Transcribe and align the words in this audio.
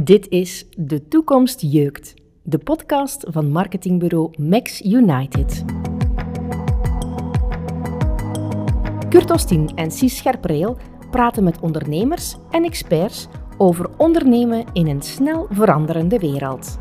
Dit 0.00 0.28
is 0.28 0.66
De 0.76 1.08
Toekomst 1.08 1.60
Jeukt, 1.60 2.14
de 2.42 2.58
podcast 2.58 3.26
van 3.28 3.50
marketingbureau 3.50 4.30
Max 4.38 4.82
United. 4.82 5.64
Kurt 9.08 9.30
Ostien 9.30 9.70
en 9.74 9.90
Cies 9.90 10.16
Scherpreel 10.16 10.78
praten 11.10 11.44
met 11.44 11.60
ondernemers 11.60 12.36
en 12.50 12.64
experts 12.64 13.28
over 13.56 13.90
ondernemen 13.96 14.64
in 14.72 14.86
een 14.86 15.02
snel 15.02 15.46
veranderende 15.50 16.18
wereld. 16.18 16.78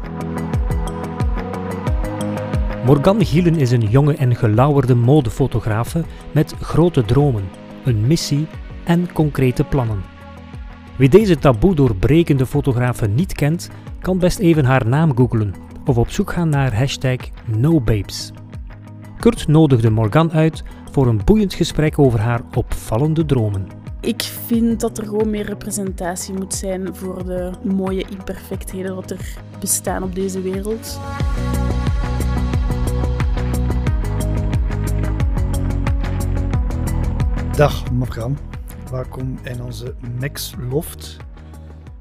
Morgan 2.85 3.25
Gielen 3.25 3.55
is 3.55 3.71
een 3.71 3.89
jonge 3.89 4.15
en 4.15 4.35
gelauwerde 4.35 4.95
modefotografe 4.95 6.03
met 6.31 6.53
grote 6.61 7.05
dromen, 7.05 7.49
een 7.85 8.07
missie 8.07 8.47
en 8.83 9.13
concrete 9.13 9.63
plannen. 9.63 10.14
Wie 10.97 11.09
deze 11.09 11.37
taboe 11.37 11.75
doorbrekende 11.75 12.45
fotografe 12.45 13.07
niet 13.07 13.33
kent, 13.33 13.69
kan 13.99 14.19
best 14.19 14.39
even 14.39 14.65
haar 14.65 14.87
naam 14.87 15.17
googlen 15.17 15.53
of 15.85 15.97
op 15.97 16.09
zoek 16.09 16.31
gaan 16.31 16.49
naar 16.49 16.77
hashtag 16.77 17.17
NoBabes. 17.57 18.31
Kurt 19.19 19.47
nodigde 19.47 19.89
Morgan 19.89 20.31
uit 20.31 20.63
voor 20.91 21.07
een 21.07 21.21
boeiend 21.25 21.53
gesprek 21.53 21.99
over 21.99 22.19
haar 22.19 22.41
opvallende 22.53 23.25
dromen. 23.25 23.67
Ik 24.01 24.21
vind 24.21 24.79
dat 24.79 24.97
er 24.97 25.05
gewoon 25.05 25.29
meer 25.29 25.45
representatie 25.45 26.33
moet 26.33 26.53
zijn 26.53 26.95
voor 26.95 27.25
de 27.25 27.51
mooie 27.63 28.05
imperfectheden 28.09 28.95
dat 28.95 29.11
er 29.11 29.37
bestaan 29.59 30.03
op 30.03 30.15
deze 30.15 30.41
wereld. 30.41 30.99
Dag 37.55 37.91
Morgan, 37.91 38.37
welkom 38.89 39.39
in 39.43 39.63
onze 39.63 39.95
Mix 40.19 40.53
Loft. 40.69 41.17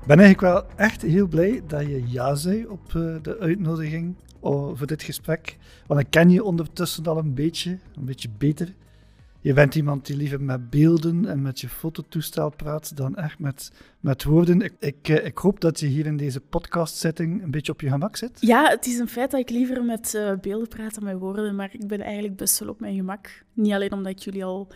Ik 0.00 0.06
ben 0.06 0.18
eigenlijk 0.18 0.40
wel 0.40 0.76
echt 0.76 1.02
heel 1.02 1.26
blij 1.26 1.62
dat 1.66 1.80
je 1.80 2.02
ja 2.06 2.34
zei 2.34 2.66
op 2.66 2.94
eh, 2.94 3.14
de 3.22 3.38
uitnodiging 3.38 4.14
oh, 4.40 4.76
voor 4.76 4.86
dit 4.86 5.02
gesprek. 5.02 5.56
Want 5.86 6.00
ik 6.00 6.06
ken 6.10 6.30
je 6.30 6.44
ondertussen 6.44 7.04
al 7.04 7.18
een 7.18 7.34
beetje, 7.34 7.70
een 7.70 8.04
beetje 8.04 8.28
beter. 8.38 8.74
Je 9.40 9.52
bent 9.52 9.74
iemand 9.74 10.06
die 10.06 10.16
liever 10.16 10.42
met 10.42 10.70
beelden 10.70 11.26
en 11.26 11.42
met 11.42 11.60
je 11.60 11.68
fototoestel 11.68 12.50
praat 12.50 12.96
dan 12.96 13.16
echt 13.16 13.38
met, 13.38 13.72
met 14.00 14.24
woorden. 14.24 14.60
Ik, 14.60 14.72
ik, 14.78 15.08
eh, 15.08 15.26
ik 15.26 15.38
hoop 15.38 15.60
dat 15.60 15.80
je 15.80 15.86
hier 15.86 16.06
in 16.06 16.16
deze 16.16 16.40
podcastsetting 16.40 17.42
een 17.42 17.50
beetje 17.50 17.72
op 17.72 17.80
je 17.80 17.88
gemak 17.88 18.16
zit. 18.16 18.40
Ja, 18.40 18.68
het 18.68 18.86
is 18.86 18.98
een 18.98 19.08
feit 19.08 19.30
dat 19.30 19.40
ik 19.40 19.50
liever 19.50 19.84
met 19.84 20.14
uh, 20.16 20.32
beelden 20.40 20.68
praat 20.68 20.94
dan 20.94 21.04
met 21.04 21.18
woorden, 21.18 21.54
maar 21.54 21.68
ik 21.72 21.86
ben 21.86 22.00
eigenlijk 22.00 22.36
best 22.36 22.58
wel 22.58 22.68
op 22.68 22.80
mijn 22.80 22.94
gemak. 22.94 23.44
Niet 23.52 23.72
alleen 23.72 23.92
omdat 23.92 24.12
ik 24.12 24.18
jullie 24.18 24.44
al 24.44 24.68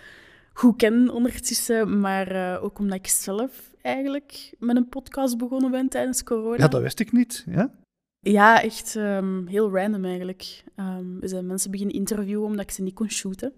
goed 0.58 0.76
ken 0.76 1.10
ondertussen, 1.10 2.00
maar 2.00 2.32
uh, 2.32 2.64
ook 2.64 2.78
omdat 2.78 2.98
ik 2.98 3.06
zelf 3.06 3.74
eigenlijk 3.82 4.54
met 4.58 4.76
een 4.76 4.88
podcast 4.88 5.38
begonnen 5.38 5.70
ben 5.70 5.88
tijdens 5.88 6.22
corona. 6.22 6.56
Ja, 6.56 6.68
dat 6.68 6.82
wist 6.82 7.00
ik 7.00 7.12
niet. 7.12 7.44
Ja, 7.50 7.70
ja 8.18 8.62
echt 8.62 8.94
um, 8.94 9.46
heel 9.46 9.74
random 9.74 10.04
eigenlijk. 10.04 10.64
Um, 10.76 11.20
we 11.20 11.28
zijn 11.28 11.46
mensen 11.46 11.70
beginnen 11.70 11.96
interviewen 11.96 12.46
omdat 12.46 12.64
ik 12.64 12.70
ze 12.70 12.82
niet 12.82 12.94
kon 12.94 13.10
shooten 13.10 13.52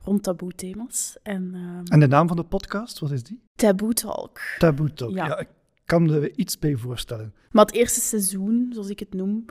rond 0.00 0.22
taboe-thema's. 0.22 1.18
En, 1.22 1.54
um, 1.54 1.84
en 1.84 2.00
de 2.00 2.06
naam 2.06 2.28
van 2.28 2.36
de 2.36 2.44
podcast, 2.44 2.98
wat 2.98 3.10
is 3.10 3.22
die? 3.22 3.42
Taboe 3.54 3.92
Talk. 3.92 4.40
Taboe 4.58 4.92
Talk, 4.92 5.10
ja. 5.10 5.26
ja 5.26 5.38
ik 5.38 5.48
kan 5.84 6.10
er 6.10 6.36
iets 6.36 6.58
bij 6.58 6.76
voorstellen. 6.76 7.34
Maar 7.50 7.64
het 7.64 7.74
eerste 7.74 8.00
seizoen, 8.00 8.68
zoals 8.72 8.88
ik 8.88 8.98
het 8.98 9.14
noem, 9.14 9.44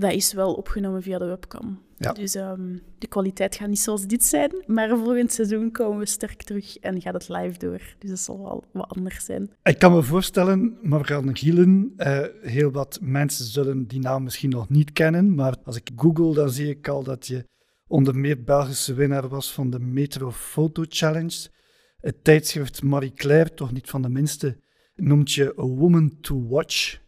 dat 0.00 0.12
is 0.12 0.32
wel 0.32 0.54
opgenomen 0.54 1.02
via 1.02 1.18
de 1.18 1.24
webcam. 1.24 1.82
Ja. 1.96 2.12
Dus 2.12 2.34
um, 2.34 2.80
de 2.98 3.06
kwaliteit 3.06 3.56
gaat 3.56 3.68
niet 3.68 3.78
zoals 3.78 4.06
dit 4.06 4.24
zijn. 4.24 4.64
Maar 4.66 4.88
volgend 4.88 5.32
seizoen 5.32 5.70
komen 5.70 5.98
we 5.98 6.06
sterk 6.06 6.42
terug 6.42 6.78
en 6.78 7.00
gaat 7.00 7.14
het 7.14 7.28
live 7.28 7.58
door. 7.58 7.80
Dus 7.98 8.10
dat 8.10 8.18
zal 8.18 8.42
wel 8.42 8.64
wat 8.72 8.88
anders 8.88 9.24
zijn. 9.24 9.50
Ik 9.62 9.78
kan 9.78 9.92
me 9.92 10.02
voorstellen, 10.02 10.78
Margan 10.82 11.36
Gielen, 11.36 11.92
uh, 11.96 12.20
heel 12.42 12.70
wat 12.70 12.98
mensen 13.02 13.44
zullen 13.44 13.86
die 13.86 14.00
naam 14.00 14.22
misschien 14.22 14.50
nog 14.50 14.68
niet 14.68 14.92
kennen. 14.92 15.34
Maar 15.34 15.56
als 15.64 15.76
ik 15.76 15.90
google, 15.96 16.34
dan 16.34 16.50
zie 16.50 16.68
ik 16.68 16.88
al 16.88 17.02
dat 17.02 17.26
je 17.26 17.44
onder 17.86 18.16
meer 18.16 18.42
Belgische 18.42 18.94
winnaar 18.94 19.28
was 19.28 19.52
van 19.52 19.70
de 19.70 19.78
Metro 19.78 20.30
Photo 20.30 20.84
Challenge. 20.88 21.48
Het 21.96 22.24
tijdschrift 22.24 22.82
Marie 22.82 23.12
Claire, 23.14 23.54
toch 23.54 23.72
niet 23.72 23.90
van 23.90 24.02
de 24.02 24.08
minste, 24.08 24.58
noemt 24.94 25.32
je 25.32 25.54
A 25.58 25.62
Woman 25.62 26.20
to 26.20 26.46
Watch. 26.48 26.98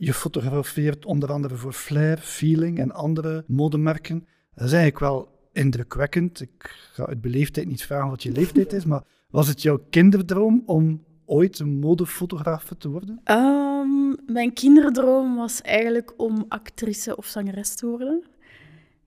Je 0.00 0.14
fotografeert 0.14 1.04
onder 1.04 1.32
andere 1.32 1.56
voor 1.56 1.72
Flair, 1.72 2.18
Feeling 2.18 2.78
en 2.78 2.92
andere 2.92 3.44
modemerken. 3.46 4.26
Dat 4.54 4.66
is 4.66 4.72
eigenlijk 4.72 4.98
wel 4.98 5.28
indrukwekkend. 5.52 6.40
Ik 6.40 6.74
ga 6.92 7.06
uit 7.06 7.20
beleefdheid 7.20 7.66
niet 7.66 7.82
vragen 7.82 8.10
wat 8.10 8.22
je 8.22 8.32
leeftijd 8.32 8.72
is, 8.72 8.84
maar 8.84 9.02
was 9.30 9.48
het 9.48 9.62
jouw 9.62 9.80
kinderdroom 9.90 10.62
om 10.66 11.04
ooit 11.24 11.58
een 11.58 11.78
modefotograaf 11.78 12.72
te 12.78 12.88
worden? 12.88 13.20
Um, 13.24 14.16
mijn 14.26 14.52
kinderdroom 14.52 15.36
was 15.36 15.62
eigenlijk 15.62 16.14
om 16.16 16.44
actrice 16.48 17.16
of 17.16 17.26
zangeres 17.26 17.74
te 17.74 17.86
worden. 17.86 18.22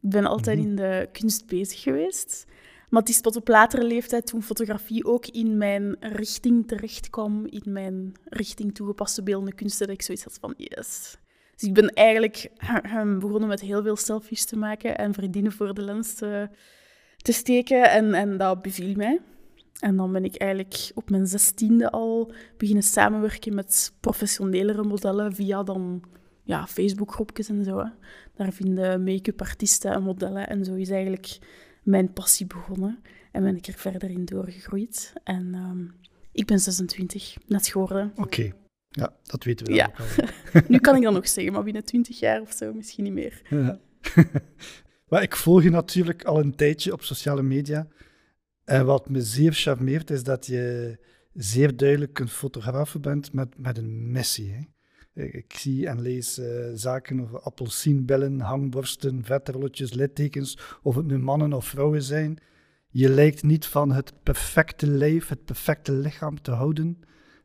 Ik 0.02 0.10
ben 0.10 0.26
altijd 0.26 0.58
mm 0.58 0.64
-hmm. 0.64 0.72
in 0.72 0.76
de 0.76 1.10
kunst 1.12 1.48
bezig 1.48 1.82
geweest. 1.82 2.46
Maar 2.92 3.02
is 3.06 3.22
tot 3.22 3.36
op 3.36 3.48
latere 3.48 3.84
leeftijd, 3.84 4.26
toen 4.26 4.44
fotografie 4.44 5.06
ook 5.06 5.28
in 5.28 5.58
mijn 5.58 5.96
richting 6.00 6.68
terecht 6.68 7.10
kwam, 7.10 7.46
in 7.46 7.72
mijn 7.72 8.14
richting 8.26 8.76
toegepaste 8.76 9.24
beeldende 9.24 9.54
kunsten, 9.56 9.88
dat 9.88 9.96
ik 9.96 10.02
zoiets 10.02 10.24
had 10.24 10.38
van 10.42 10.54
yes. 10.58 11.18
Dus 11.56 11.70
ik 11.70 11.74
ben 11.74 11.90
eigenlijk 11.90 12.52
begonnen 13.20 13.48
met 13.48 13.60
heel 13.60 13.84
veel 13.84 13.96
selfies 13.96 14.46
te 14.46 14.58
maken 14.58 14.98
en 14.98 15.14
vriendinnen 15.14 15.52
voor 15.52 15.74
de 15.74 15.82
lens 15.82 16.14
te, 16.14 16.50
te 17.18 17.32
steken. 17.32 17.92
En, 17.92 18.14
en 18.14 18.38
dat 18.38 18.62
beviel 18.62 18.96
mij. 18.96 19.20
En 19.80 19.96
dan 19.96 20.12
ben 20.12 20.24
ik 20.26 20.36
eigenlijk 20.36 20.92
op 20.96 21.10
mijn 21.10 21.28
zestiende 21.28 21.92
al 21.92 22.32
beginnen 22.58 22.84
samenwerken 22.84 23.56
met 23.56 23.94
professionelere 24.00 24.84
modellen 24.84 25.36
via 25.36 25.64
dan 25.64 26.04
ja, 26.44 26.68
Facebookgroepjes 26.68 27.50
en 27.50 27.64
zo. 27.64 27.90
Daar 28.36 28.54
vinden 28.54 29.04
make-up 29.04 29.42
artiesten 29.42 29.92
en 29.92 30.04
modellen 30.04 30.48
en 30.48 30.66
zo 30.66 30.74
is 30.74 30.90
eigenlijk 30.90 31.40
mijn 31.82 32.14
passie 32.14 32.46
begonnen. 32.46 33.02
En 33.32 33.44
ben 33.44 33.56
ik 33.56 33.68
er 33.68 33.74
verder 33.74 34.10
in 34.10 34.26
doorgegroeid. 34.26 35.14
En 35.24 35.56
um, 35.56 35.94
ik 36.32 36.46
ben 36.46 36.60
26, 36.60 37.38
net 37.48 37.68
geworden. 37.68 38.12
Oké, 38.12 38.22
okay. 38.22 38.54
ja, 38.90 39.16
dat 39.24 39.44
weten 39.44 39.66
we 39.66 39.74
ja. 39.74 39.92
al. 39.98 40.06
nu 40.68 40.78
kan 40.78 40.96
ik 40.96 41.04
dat 41.04 41.14
nog 41.14 41.28
zeggen, 41.28 41.54
maar 41.54 41.64
binnen 41.64 41.86
20 41.86 42.20
jaar 42.20 42.42
of 42.42 42.52
zo 42.52 42.74
misschien 42.74 43.04
niet 43.04 43.14
meer. 43.14 43.42
Ja. 43.50 43.80
maar 45.10 45.22
ik 45.22 45.36
volg 45.36 45.64
je 45.64 45.70
natuurlijk 45.70 46.24
al 46.24 46.40
een 46.40 46.56
tijdje 46.56 46.94
op 46.94 47.04
sociale 47.04 47.42
media. 47.42 47.88
En 48.64 48.86
wat 48.86 49.10
me 49.10 49.22
zeer 49.22 49.54
charmeert, 49.54 50.10
is 50.10 50.24
dat 50.24 50.46
je 50.46 50.98
zeer 51.34 51.78
duidelijk 51.78 52.20
een 52.20 52.28
fotograaf 52.28 53.00
bent 53.00 53.34
met, 53.34 53.58
met 53.58 53.78
een 53.78 54.12
missie. 54.12 54.52
Hè? 54.52 54.60
Ik 55.14 55.54
zie 55.54 55.88
en 55.88 56.02
lees 56.02 56.40
uh, 56.40 56.66
zaken 56.74 57.22
over 57.22 57.40
appelsienbellen, 57.40 58.40
hangborsten, 58.40 59.24
vetrolletjes, 59.24 59.94
littekens, 59.94 60.58
of 60.84 60.96
het 60.96 61.06
nu 61.06 61.18
mannen 61.18 61.54
of 61.54 61.66
vrouwen 61.66 62.04
zijn. 62.04 62.38
Je 62.90 63.10
lijkt 63.10 63.44
niet 63.44 63.66
van 63.66 63.92
het 63.92 64.14
perfecte 64.24 64.88
lijf, 64.88 65.28
het 65.28 65.46
perfecte 65.46 65.92
lichaam 65.92 66.42
te 66.42 66.52
houden. 66.52 67.00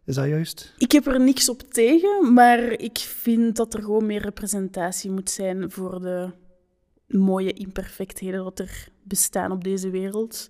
Is 0.04 0.14
dat 0.14 0.26
juist? 0.26 0.74
Ik 0.78 0.92
heb 0.92 1.06
er 1.06 1.20
niks 1.20 1.48
op 1.48 1.62
tegen, 1.62 2.32
maar 2.32 2.72
ik 2.72 2.98
vind 2.98 3.56
dat 3.56 3.74
er 3.74 3.82
gewoon 3.82 4.06
meer 4.06 4.22
representatie 4.22 5.10
moet 5.10 5.30
zijn 5.30 5.70
voor 5.70 6.00
de 6.00 6.30
mooie 7.06 7.52
imperfectheden 7.52 8.44
dat 8.44 8.58
er 8.58 8.88
bestaan 9.02 9.52
op 9.52 9.64
deze 9.64 9.90
wereld. 9.90 10.46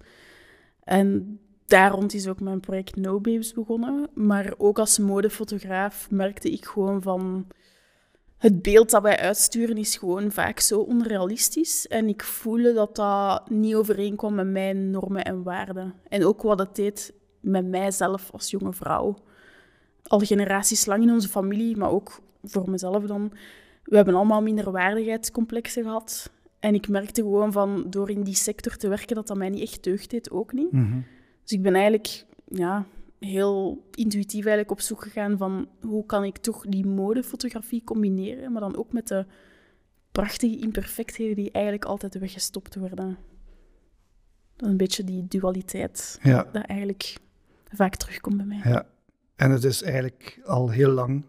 En 0.83 1.41
daar 1.67 1.91
rond 1.91 2.15
is 2.15 2.29
ook 2.29 2.41
mijn 2.41 2.61
project 2.61 2.97
No 2.97 3.21
Babes 3.21 3.53
begonnen. 3.53 4.09
Maar 4.15 4.55
ook 4.57 4.79
als 4.79 4.99
modefotograaf 4.99 6.11
merkte 6.11 6.51
ik 6.51 6.65
gewoon 6.65 7.03
van... 7.03 7.47
Het 8.37 8.63
beeld 8.63 8.91
dat 8.91 9.03
wij 9.03 9.19
uitsturen 9.19 9.77
is 9.77 9.97
gewoon 9.97 10.31
vaak 10.31 10.61
zo 10.61 10.81
onrealistisch. 10.81 11.87
En 11.87 12.09
ik 12.09 12.23
voelde 12.23 12.73
dat 12.73 12.97
dat 12.97 13.51
niet 13.51 13.75
overeenkwam 13.75 14.35
met 14.35 14.47
mijn 14.47 14.91
normen 14.91 15.25
en 15.25 15.43
waarden. 15.43 15.95
En 16.09 16.25
ook 16.25 16.43
wat 16.43 16.59
het 16.59 16.77
deed 16.77 17.13
met 17.41 17.67
mijzelf 17.67 18.31
als 18.33 18.51
jonge 18.51 18.73
vrouw. 18.73 19.17
Al 20.03 20.19
generaties 20.19 20.87
lang 20.87 21.03
in 21.03 21.13
onze 21.13 21.29
familie, 21.29 21.77
maar 21.77 21.91
ook 21.91 22.21
voor 22.45 22.71
mezelf 22.71 23.05
dan. 23.05 23.33
We 23.85 23.97
hebben 23.97 24.15
allemaal 24.15 24.43
minderwaardigheidscomplexen 24.43 25.83
gehad. 25.83 26.31
En 26.61 26.75
ik 26.75 26.89
merkte 26.89 27.21
gewoon 27.21 27.53
van, 27.53 27.85
door 27.91 28.11
in 28.11 28.23
die 28.23 28.35
sector 28.35 28.77
te 28.77 28.89
werken, 28.89 29.17
dat 29.17 29.27
dat 29.27 29.37
mij 29.37 29.49
niet 29.49 29.63
echt 29.63 29.85
deugd 29.85 30.11
deed, 30.11 30.31
ook 30.31 30.53
niet. 30.53 30.71
-hmm. 30.71 31.05
Dus 31.47 31.57
ik 31.57 31.63
ben 31.63 31.75
eigenlijk 31.75 32.25
ja, 32.49 32.87
heel 33.19 33.85
intuïtief 33.91 34.45
eigenlijk 34.45 34.71
op 34.71 34.81
zoek 34.81 35.03
gegaan 35.03 35.37
van 35.37 35.69
hoe 35.81 36.07
kan 36.07 36.25
ik 36.25 36.37
toch 36.37 36.67
die 36.69 36.87
modefotografie 36.87 37.85
combineren, 37.85 38.53
maar 38.53 38.61
dan 38.61 38.77
ook 38.77 38.93
met 38.93 39.09
de 39.09 39.27
prachtige 40.13 40.59
imperfectheden 40.59 41.37
die 41.37 41.51
eigenlijk 41.51 41.85
altijd 41.85 42.19
weggestopt 42.19 42.75
worden. 42.75 43.19
Dat 44.57 44.69
een 44.69 44.77
beetje 44.77 45.05
die 45.05 45.27
dualiteit 45.29 46.19
ja. 46.23 46.49
dat 46.53 46.65
eigenlijk 46.65 47.17
vaak 47.73 47.97
terugkomt 47.97 48.37
bij 48.37 48.47
mij. 48.47 48.61
Ja, 48.65 48.87
en 49.37 49.51
het 49.51 49.65
is 49.65 49.83
eigenlijk 49.83 50.41
al 50.45 50.71
heel 50.71 50.91
lang, 50.91 51.25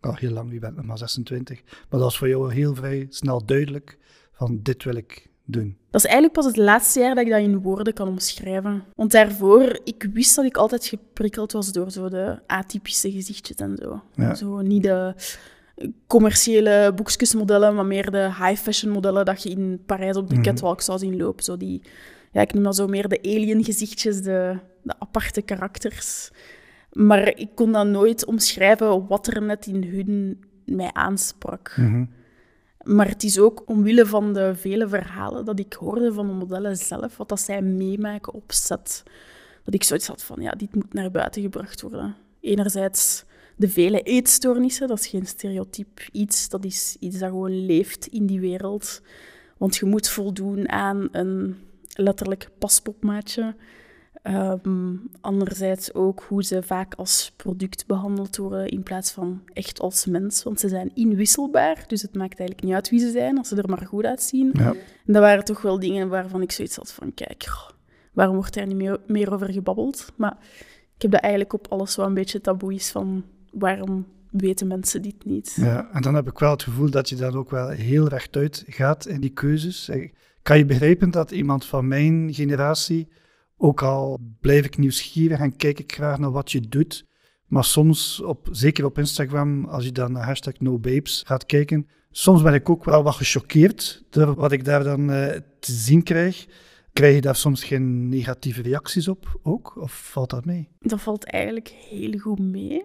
al 0.00 0.14
heel 0.14 0.32
lang, 0.32 0.50
wie 0.50 0.60
bent 0.60 0.76
nog 0.76 0.84
maar 0.84 0.98
26, 0.98 1.62
maar 1.90 2.00
dat 2.00 2.10
is 2.10 2.18
voor 2.18 2.28
jou 2.28 2.52
heel 2.52 2.74
vrij 2.74 3.06
snel 3.08 3.44
duidelijk 3.44 3.98
van 4.32 4.62
dit 4.62 4.84
wil 4.84 4.96
ik 4.96 5.29
doen. 5.50 5.76
Dat 5.90 6.00
is 6.00 6.06
eigenlijk 6.10 6.34
pas 6.34 6.46
het 6.46 6.56
laatste 6.56 7.00
jaar 7.00 7.14
dat 7.14 7.24
ik 7.24 7.30
dat 7.30 7.40
in 7.40 7.58
woorden 7.58 7.92
kan 7.94 8.08
omschrijven. 8.08 8.84
Want 8.96 9.10
daarvoor, 9.12 9.80
ik 9.84 10.08
wist 10.12 10.36
dat 10.36 10.44
ik 10.44 10.56
altijd 10.56 10.86
geprikkeld 10.86 11.52
was 11.52 11.72
door 11.72 11.90
zo 11.90 12.08
de 12.08 12.38
atypische 12.46 13.10
gezichtjes 13.10 13.56
en 13.56 13.76
zo. 13.82 14.02
Ja. 14.14 14.34
Zo 14.34 14.60
niet 14.60 14.82
de 14.82 15.14
commerciële 16.06 16.92
boekjesmodellen, 16.94 17.74
maar 17.74 17.86
meer 17.86 18.10
de 18.10 18.34
high-fashion 18.38 18.92
modellen 18.92 19.24
dat 19.24 19.42
je 19.42 19.48
in 19.50 19.82
Parijs 19.86 20.16
op 20.16 20.28
de 20.28 20.34
Mhm. 20.34 20.44
catwalk 20.44 20.80
zou 20.80 20.98
zien 20.98 21.16
lopen. 21.16 21.44
Zo 21.44 21.56
die, 21.56 21.82
ja, 22.32 22.40
ik 22.40 22.52
noem 22.54 22.62
dat 22.62 22.76
zo 22.76 22.86
meer 22.86 23.08
de 23.08 23.18
alien-gezichtjes, 23.22 24.22
de, 24.22 24.58
de 24.82 24.94
aparte 24.98 25.42
karakters. 25.42 26.30
Maar 26.92 27.36
ik 27.36 27.48
kon 27.54 27.72
dan 27.72 27.90
nooit 27.90 28.24
omschrijven 28.24 29.06
wat 29.06 29.26
er 29.26 29.42
net 29.42 29.66
in 29.66 29.84
hun 29.84 30.38
mij 30.64 30.90
aansprak. 30.92 31.74
Mhm. 31.76 32.04
Maar 32.84 33.08
het 33.08 33.22
is 33.22 33.38
ook 33.38 33.62
omwille 33.66 34.06
van 34.06 34.32
de 34.32 34.54
vele 34.54 34.88
verhalen 34.88 35.44
dat 35.44 35.58
ik 35.58 35.72
hoorde 35.72 36.12
van 36.12 36.26
de 36.26 36.32
modellen 36.32 36.76
zelf, 36.76 37.16
wat 37.16 37.28
dat 37.28 37.40
zij 37.40 37.62
meemaken 37.62 38.32
op 38.32 38.52
set, 38.52 39.02
dat 39.64 39.74
ik 39.74 39.84
zoiets 39.84 40.06
had 40.06 40.22
van, 40.22 40.42
ja, 40.42 40.50
dit 40.50 40.74
moet 40.74 40.92
naar 40.92 41.10
buiten 41.10 41.42
gebracht 41.42 41.80
worden. 41.80 42.16
Enerzijds 42.40 43.24
de 43.56 43.68
vele 43.68 44.02
eetstoornissen, 44.02 44.88
dat 44.88 44.98
is 44.98 45.06
geen 45.06 45.26
stereotyp 45.26 46.00
iets, 46.12 46.48
dat 46.48 46.64
is 46.64 46.96
iets 47.00 47.18
dat 47.18 47.28
gewoon 47.28 47.66
leeft 47.66 48.06
in 48.06 48.26
die 48.26 48.40
wereld. 48.40 49.02
Want 49.56 49.76
je 49.76 49.86
moet 49.86 50.08
voldoen 50.08 50.68
aan 50.68 51.08
een 51.12 51.56
letterlijk 51.94 52.50
paspopmaatje. 52.58 53.54
Ehm, 54.22 54.94
anderzijds 55.20 55.94
ook 55.94 56.22
hoe 56.28 56.44
ze 56.44 56.62
vaak 56.62 56.94
als 56.94 57.32
product 57.36 57.86
behandeld 57.86 58.36
worden 58.36 58.68
in 58.68 58.82
plaats 58.82 59.10
van 59.10 59.42
echt 59.52 59.80
als 59.80 60.06
mens. 60.06 60.42
Want 60.42 60.60
ze 60.60 60.68
zijn 60.68 60.90
inwisselbaar, 60.94 61.84
dus 61.86 62.02
het 62.02 62.14
maakt 62.14 62.38
eigenlijk 62.38 62.62
niet 62.62 62.74
uit 62.74 62.90
wie 62.90 63.00
ze 63.00 63.10
zijn, 63.10 63.38
als 63.38 63.48
ze 63.48 63.56
er 63.56 63.68
maar 63.68 63.86
goed 63.86 64.04
uitzien. 64.04 64.50
Ja. 64.52 64.70
En 65.06 65.12
dat 65.12 65.22
waren 65.22 65.44
toch 65.44 65.62
wel 65.62 65.78
dingen 65.78 66.08
waarvan 66.08 66.42
ik 66.42 66.52
zoiets 66.52 66.76
had 66.76 66.92
van, 66.92 67.14
kijk, 67.14 67.44
goh, 67.44 67.70
waarom 68.12 68.34
wordt 68.36 68.54
daar 68.54 68.66
niet 68.66 68.76
meer, 68.76 69.00
meer 69.06 69.32
over 69.32 69.52
gebabbeld? 69.52 70.12
Maar 70.16 70.36
ik 70.96 71.02
heb 71.02 71.10
dat 71.10 71.20
eigenlijk 71.20 71.52
op 71.52 71.66
alles 71.68 71.96
wat 71.96 72.06
een 72.06 72.14
beetje 72.14 72.40
taboe 72.40 72.74
is 72.74 72.90
van, 72.90 73.24
waarom 73.52 74.06
weten 74.30 74.66
mensen 74.66 75.02
dit 75.02 75.24
niet? 75.24 75.52
Ja, 75.56 75.88
en 75.92 76.02
dan 76.02 76.14
heb 76.14 76.28
ik 76.28 76.38
wel 76.38 76.50
het 76.50 76.62
gevoel 76.62 76.90
dat 76.90 77.08
je 77.08 77.16
dan 77.16 77.34
ook 77.34 77.50
wel 77.50 77.68
heel 77.68 78.08
rechtuit 78.08 78.64
gaat 78.66 79.06
in 79.06 79.20
die 79.20 79.30
keuzes. 79.32 79.88
Eh, 79.88 80.10
Kan 80.42 80.58
je 80.58 80.64
begrijpen 80.64 81.10
dat 81.10 81.30
iemand 81.30 81.64
van 81.64 81.88
mijn 81.88 82.34
generatie, 82.34 83.08
ook 83.62 83.82
al 83.82 84.18
blijf 84.40 84.64
ik 84.64 84.78
nieuwsgierig 84.78 85.38
en 85.38 85.56
kijk 85.56 85.78
ik 85.78 85.92
graag 85.92 86.18
naar 86.18 86.30
wat 86.30 86.52
je 86.52 86.60
doet, 86.60 87.04
maar 87.46 87.64
soms, 87.64 88.22
op, 88.22 88.48
zeker 88.50 88.84
op 88.84 88.98
Instagram, 88.98 89.64
als 89.64 89.84
je 89.84 89.92
dan 89.92 90.12
naar 90.12 90.24
hashtag 90.24 90.58
NoBabes 90.58 91.22
gaat 91.26 91.46
kijken, 91.46 91.88
soms 92.10 92.42
ben 92.42 92.54
ik 92.54 92.70
ook 92.70 92.84
wel 92.84 93.02
wat 93.02 93.14
gechoqueerd 93.14 94.04
door 94.10 94.34
wat 94.34 94.52
ik 94.52 94.64
daar 94.64 94.84
dan 94.84 95.10
eh, 95.10 95.36
te 95.58 95.72
zien 95.72 96.02
krijg. 96.02 96.46
Krijg 96.92 97.14
je 97.14 97.20
daar 97.20 97.36
soms 97.36 97.64
geen 97.64 98.08
negatieve 98.08 98.62
reacties 98.62 99.08
op 99.08 99.38
ook? 99.42 99.76
Of 99.76 99.92
valt 99.92 100.30
dat 100.30 100.44
mee? 100.44 100.68
Dat 100.78 101.00
valt 101.00 101.24
eigenlijk 101.24 101.68
heel 101.68 102.18
goed 102.18 102.38
mee. 102.38 102.84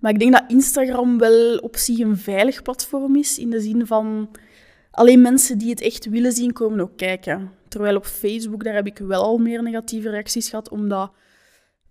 Maar 0.00 0.12
ik 0.12 0.18
denk 0.18 0.32
dat 0.32 0.44
Instagram 0.48 1.18
wel 1.18 1.56
op 1.56 1.76
zich 1.76 1.98
een 1.98 2.16
veilig 2.16 2.62
platform 2.62 3.16
is, 3.16 3.38
in 3.38 3.50
de 3.50 3.60
zin 3.60 3.86
van 3.86 4.28
alleen 4.94 5.22
mensen 5.22 5.58
die 5.58 5.70
het 5.70 5.80
echt 5.80 6.08
willen 6.08 6.32
zien, 6.32 6.52
komen 6.52 6.80
ook 6.80 6.96
kijken. 6.96 7.50
Terwijl 7.68 7.96
op 7.96 8.04
Facebook, 8.04 8.64
daar 8.64 8.74
heb 8.74 8.86
ik 8.86 8.98
wel 8.98 9.22
al 9.22 9.38
meer 9.38 9.62
negatieve 9.62 10.10
reacties 10.10 10.48
gehad, 10.48 10.68
omdat 10.68 11.12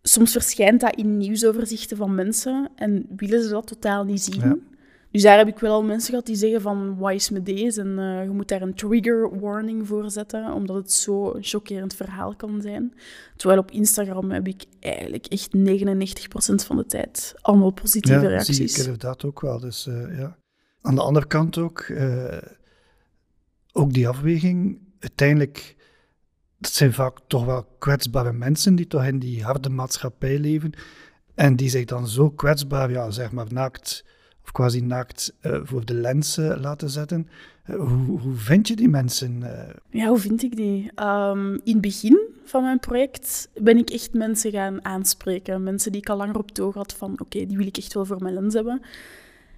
soms 0.01 0.31
verschijnt 0.31 0.81
dat 0.81 0.95
in 0.95 1.17
nieuwsoverzichten 1.17 1.97
van 1.97 2.15
mensen 2.15 2.69
en 2.75 3.05
willen 3.15 3.43
ze 3.43 3.49
dat 3.49 3.67
totaal 3.67 4.03
niet 4.03 4.21
zien. 4.21 4.39
Ja. 4.39 4.57
Dus 5.11 5.21
daar 5.21 5.37
heb 5.37 5.47
ik 5.47 5.59
wel 5.59 5.73
al 5.73 5.83
mensen 5.83 6.09
gehad 6.09 6.25
die 6.25 6.35
zeggen 6.35 6.61
van, 6.61 6.97
wat 6.97 7.11
is 7.11 7.29
met 7.29 7.45
deze? 7.45 7.81
En 7.81 7.99
eh, 7.99 8.23
je 8.23 8.29
moet 8.29 8.47
daar 8.47 8.61
een 8.61 8.73
trigger 8.73 9.39
warning 9.39 9.87
voor 9.87 10.11
zetten, 10.11 10.53
omdat 10.53 10.75
het 10.75 10.91
zo 10.91 11.33
een 11.33 11.43
chockerend 11.43 11.95
verhaal 11.95 12.35
kan 12.35 12.61
zijn. 12.61 12.93
Terwijl 13.35 13.59
op 13.59 13.71
Instagram 13.71 14.31
heb 14.31 14.47
ik 14.47 14.65
eigenlijk 14.79 15.25
echt 15.25 15.49
99% 15.55 16.65
van 16.65 16.77
de 16.77 16.85
tijd 16.85 17.33
allemaal 17.41 17.71
positieve 17.71 18.21
ja, 18.21 18.27
reacties. 18.27 18.55
zie 18.55 18.69
ik 18.69 18.77
inderdaad 18.77 19.23
ook 19.23 19.41
wel. 19.41 19.59
Dus, 19.59 19.87
eh, 19.87 20.17
ja. 20.17 20.37
Aan 20.81 20.95
de 20.95 21.01
andere 21.01 21.27
kant 21.27 21.57
ook, 21.57 21.79
eh, 21.79 22.37
ook 23.73 23.93
die 23.93 24.07
afweging. 24.07 24.79
Uiteindelijk, 24.99 25.75
dat 26.57 26.71
zijn 26.71 26.93
vaak 26.93 27.17
toch 27.27 27.45
wel 27.45 27.65
kwetsbare 27.79 28.33
mensen 28.33 28.75
die 28.75 28.87
toch 28.87 29.05
in 29.05 29.19
die 29.19 29.43
harde 29.43 29.69
maatschappij 29.69 30.39
leven. 30.39 30.71
En 31.35 31.55
die 31.55 31.69
zich 31.69 31.85
dan 31.85 32.07
zo 32.07 32.29
kwetsbaar, 32.29 32.91
ja, 32.91 33.11
zeg 33.11 33.31
maar 33.31 33.53
naakt, 33.53 34.05
of 34.43 34.51
quasi 34.51 34.81
naakt, 34.81 35.35
eh, 35.39 35.59
voor 35.63 35.85
de 35.85 35.93
lens 35.93 36.35
laten 36.35 36.89
zetten. 36.89 37.27
Eh, 37.63 37.75
hoe, 37.75 38.19
hoe 38.19 38.35
vind 38.35 38.67
je 38.67 38.75
die 38.75 38.89
mensen? 38.89 39.43
eh? 39.43 39.73
Ja, 39.89 40.07
hoe 40.07 40.19
vind 40.19 40.43
ik 40.43 40.55
die? 40.55 40.91
Ehm, 40.95 41.53
in 41.53 41.73
het 41.73 41.81
begin 41.81 42.19
van 42.43 42.63
mijn 42.63 42.79
project 42.79 43.49
ben 43.61 43.77
ik 43.77 43.89
echt 43.89 44.13
mensen 44.13 44.51
gaan 44.51 44.85
aanspreken. 44.85 45.63
Mensen 45.63 45.91
die 45.91 46.01
ik 46.01 46.09
al 46.09 46.17
langer 46.17 46.37
op 46.37 46.47
het 46.49 46.59
oog 46.59 46.73
had 46.73 46.93
van, 46.93 47.11
oké, 47.19 47.45
die 47.45 47.57
wil 47.57 47.67
ik 47.67 47.77
echt 47.77 47.93
wel 47.93 48.05
voor 48.05 48.21
mijn 48.21 48.33
lens 48.33 48.53
hebben. 48.53 48.81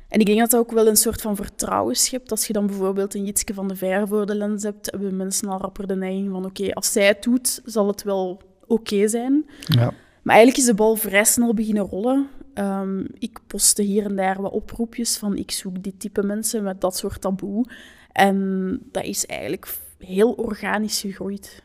En 0.10 0.19
ik 0.19 0.25
denk 0.25 0.40
dat 0.40 0.50
dat 0.50 0.60
ook 0.60 0.72
wel 0.72 0.88
een 0.88 0.96
soort 0.96 1.22
van 1.22 1.36
vertrouwen 1.36 1.96
schept. 1.96 2.31
Als 2.31 2.48
je 2.48 2.54
dan 2.54 2.68
bijvoorbeeld 2.68 3.13
een 3.13 3.25
Jitske 3.25 3.54
van 3.54 3.68
de 3.68 3.75
Veer 3.75 4.07
voor 4.07 4.25
de 4.25 4.36
lens 4.36 4.63
hebt, 4.63 4.92
hebben 4.92 5.16
mensen 5.16 5.50
al 5.50 5.60
rapper 5.60 5.88
de 5.88 5.96
neiging 5.96 6.30
van, 6.31 6.46
oké, 6.46 6.74
als 6.74 6.92
zij 6.92 7.07
het 7.07 7.24
doet, 7.24 7.62
zal 7.66 7.88
het 7.88 8.04
wel 8.04 8.42
oké 8.68 9.07
zijn. 9.07 9.46
ja. 9.68 9.94
Maar 10.22 10.36
eigenlijk 10.36 10.57
is 10.63 10.69
de 10.69 10.74
bal 10.74 10.96
vrij 10.96 11.24
snel 11.24 11.54
beginnen 11.54 11.84
rollen. 11.84 12.28
Ehm, 12.54 13.00
ik 13.19 13.40
postte 13.48 13.81
hier 13.81 14.06
en 14.06 14.16
daar 14.16 14.42
wat 14.42 14.52
oproepjes 14.52 15.18
van 15.18 15.38
ik 15.38 15.52
zoek 15.52 15.84
dit 15.84 16.00
type 16.00 16.24
mensen 16.24 16.63
met 16.63 16.81
dat 16.81 16.98
soort 16.98 17.22
taboe. 17.22 17.66
En 18.12 18.80
dat 18.92 19.04
is 19.04 19.25
eigenlijk 19.25 19.78
heel 20.00 20.31
organisch 20.31 21.02
gegroeid. 21.02 21.63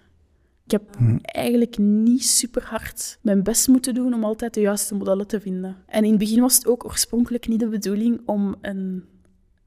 Ik 0.71 0.81
heb 0.81 0.97
Hm. 0.97 1.17
eigenlijk 1.23 1.79
niet 1.79 2.25
super 2.25 2.63
hard 2.65 3.19
mijn 3.23 3.43
best 3.43 3.69
moeten 3.69 3.95
doen 3.95 4.15
om 4.15 4.25
altijd 4.25 4.55
de 4.55 4.61
juiste 4.61 4.95
modellen 4.95 5.27
te 5.27 5.41
vinden. 5.41 5.77
En 5.87 6.05
in 6.05 6.11
het 6.11 6.19
begin 6.19 6.41
was 6.41 6.55
het 6.55 6.67
ook 6.67 6.85
oorspronkelijk 6.85 7.49
niet 7.49 7.61
de 7.61 7.69
bedoeling 7.69 8.21
om 8.25 8.55
een... 8.61 9.05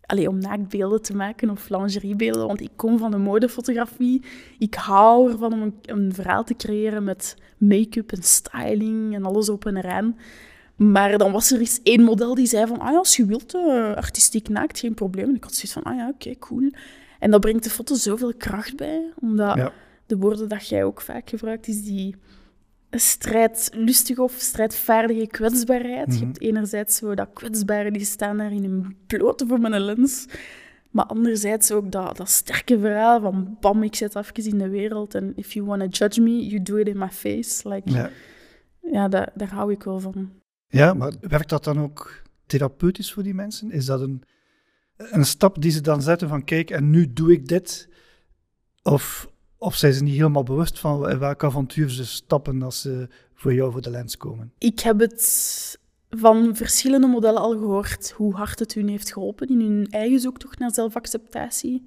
Allee, 0.05 0.29
om 0.29 0.37
naaktbeelden 0.37 1.01
te 1.01 1.15
maken 1.15 1.49
of 1.49 1.69
lingeriebeelden, 1.69 2.47
want 2.47 2.61
ik 2.61 2.69
kom 2.75 2.97
van 2.97 3.11
de 3.11 3.17
modefotografie. 3.17 4.23
Ik 4.59 4.73
hou 4.73 5.31
ervan 5.31 5.53
om 5.53 5.61
een, 5.61 5.75
een 5.81 6.13
verhaal 6.13 6.43
te 6.43 6.55
creëren 6.55 7.03
met 7.03 7.35
make-up 7.57 8.11
en 8.11 8.23
styling 8.23 9.15
en 9.15 9.25
alles 9.25 9.49
op 9.49 9.65
en 9.65 9.77
eraan. 9.77 10.17
Maar 10.75 11.17
dan 11.17 11.31
was 11.31 11.51
er 11.51 11.59
eens 11.59 11.79
één 11.83 12.01
model 12.01 12.35
die 12.35 12.47
zei 12.47 12.67
van, 12.67 12.79
ah 12.79 12.91
ja, 12.91 12.97
als 12.97 13.15
je 13.15 13.25
wilt, 13.25 13.55
eh, 13.55 13.93
artistiek 13.95 14.49
naakt, 14.49 14.79
geen 14.79 14.93
probleem. 14.93 15.29
En 15.29 15.35
ik 15.35 15.43
had 15.43 15.53
zoiets 15.53 15.73
van, 15.73 15.83
ah 15.83 15.95
ja, 15.95 16.09
oké, 16.09 16.35
cool. 16.39 16.71
En 17.19 17.31
dat 17.31 17.41
brengt 17.41 17.63
de 17.63 17.69
foto 17.69 17.95
zoveel 17.95 18.33
kracht 18.37 18.75
bij, 18.75 19.11
omdat 19.19 19.55
Ja. 19.55 19.71
De 20.05 20.17
woorden 20.17 20.49
dat 20.49 20.67
jij 20.67 20.83
ook 20.83 21.01
vaak 21.01 21.29
gebruikt, 21.29 21.67
is 21.67 21.83
die 21.83 22.15
strijdlustige 22.91 24.21
of 24.21 24.33
strijdvaardige 24.37 25.27
kwetsbaarheid. 25.27 26.07
Je 26.13 26.13
Mhm. 26.17 26.23
hebt 26.25 26.41
enerzijds 26.41 26.95
zo 26.95 27.15
dat 27.15 27.29
kwetsbare, 27.33 27.91
die 27.91 28.05
staan 28.05 28.37
daar 28.37 28.51
in 28.51 28.63
hun 28.63 28.95
blote 29.07 29.47
voor 29.47 29.59
mijn 29.59 29.81
lens. 29.81 30.25
Maar 30.91 31.05
anderzijds 31.05 31.71
ook 31.71 31.91
dat, 31.91 32.17
dat 32.17 32.29
sterke 32.29 32.79
verhaal 32.79 33.21
van 33.21 33.57
bam, 33.59 33.83
ik 33.83 33.95
zit 33.95 34.15
even 34.15 34.45
in 34.45 34.57
de 34.57 34.69
wereld 34.69 35.15
en 35.15 35.33
if 35.35 35.51
you 35.53 35.65
want 35.65 35.81
to 35.81 35.87
judge 35.87 36.21
me, 36.21 36.45
you 36.47 36.61
do 36.61 36.75
it 36.75 36.87
in 36.87 36.97
my 36.97 37.09
face. 37.09 37.69
Like, 37.69 37.91
ja, 37.91 38.09
Ja. 38.81 39.07
daar, 39.07 39.31
daar 39.35 39.53
hou 39.53 39.71
ik 39.71 39.83
wel 39.83 39.99
van. 39.99 40.31
Ja, 40.67 40.93
maar 40.93 41.13
werkt 41.21 41.49
dat 41.49 41.63
dan 41.63 41.79
ook 41.79 42.21
therapeutisch 42.45 43.13
voor 43.13 43.23
die 43.23 43.33
mensen? 43.33 43.71
Is 43.71 43.85
dat 43.85 44.01
een, 44.01 44.21
een 44.97 45.25
stap 45.25 45.61
die 45.61 45.71
ze 45.71 45.81
dan 45.81 46.01
zetten 46.01 46.27
van 46.29 46.43
kijk, 46.43 46.69
en 46.69 46.89
nu 46.89 47.13
doe 47.13 47.31
ik 47.31 47.47
dit? 47.47 47.89
Of, 48.83 49.29
of 49.63 49.75
zijn 49.75 49.93
ze 49.93 50.03
niet 50.03 50.15
helemaal 50.15 50.43
bewust 50.43 50.79
van 50.79 51.09
in 51.09 51.19
welk 51.19 51.43
avontuur 51.43 51.89
ze 51.89 52.05
stappen 52.05 52.61
als 52.61 52.81
ze 52.81 53.07
voor 53.33 53.53
jou 53.53 53.71
voor 53.71 53.81
de 53.81 53.89
lens 53.89 54.17
komen? 54.17 54.53
Ik 54.57 54.79
heb 54.79 54.99
het 54.99 55.79
van 56.09 56.55
verschillende 56.55 57.07
modellen 57.07 57.41
al 57.41 57.51
gehoord 57.51 58.11
hoe 58.11 58.33
hard 58.33 58.59
het 58.59 58.73
hun 58.73 58.87
heeft 58.87 59.13
geholpen 59.13 59.47
in 59.47 59.59
hun 59.59 59.87
eigen 59.89 60.19
zoektocht 60.19 60.59
naar 60.59 60.73
zelfacceptatie. 60.73 61.83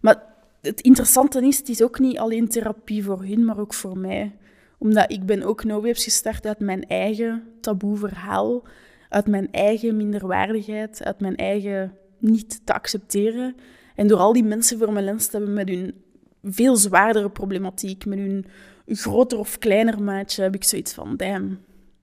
Maar 0.00 0.22
het 0.60 0.80
interessante 0.80 1.46
is, 1.46 1.58
het 1.58 1.68
is 1.68 1.82
ook 1.82 1.98
niet 1.98 2.18
alleen 2.18 2.48
therapie 2.48 3.04
voor 3.04 3.24
hun, 3.24 3.44
maar 3.44 3.58
ook 3.58 3.74
voor 3.74 3.98
mij. 3.98 4.36
Omdat 4.78 5.12
ik 5.12 5.26
ben 5.26 5.42
ook 5.42 5.64
NoWebs 5.64 6.04
gestart 6.04 6.46
uit 6.46 6.60
mijn 6.60 6.86
eigen 6.86 7.42
taboe 7.60 7.96
verhaal, 7.96 8.62
uit 9.08 9.26
mijn 9.26 9.52
eigen 9.52 9.96
minderwaardigheid, 9.96 11.04
uit 11.04 11.20
mijn 11.20 11.36
eigen 11.36 11.94
niet 12.18 12.66
te 12.66 12.74
accepteren. 12.74 13.54
En 13.94 14.06
door 14.08 14.18
al 14.18 14.32
die 14.32 14.44
mensen 14.44 14.78
voor 14.78 14.92
mijn 14.92 15.04
lens 15.04 15.26
te 15.26 15.36
hebben 15.36 15.54
met 15.54 15.68
hun 15.68 15.94
veel 16.42 16.76
zwaardere 16.76 17.30
problematiek, 17.30 18.06
met 18.06 18.18
hun 18.18 18.44
groter 18.86 19.38
of 19.38 19.58
kleiner 19.58 20.02
maatje, 20.02 20.42
heb 20.42 20.54
ik 20.54 20.64
zoiets 20.64 20.92
van, 20.94 21.16
damn, 21.16 21.58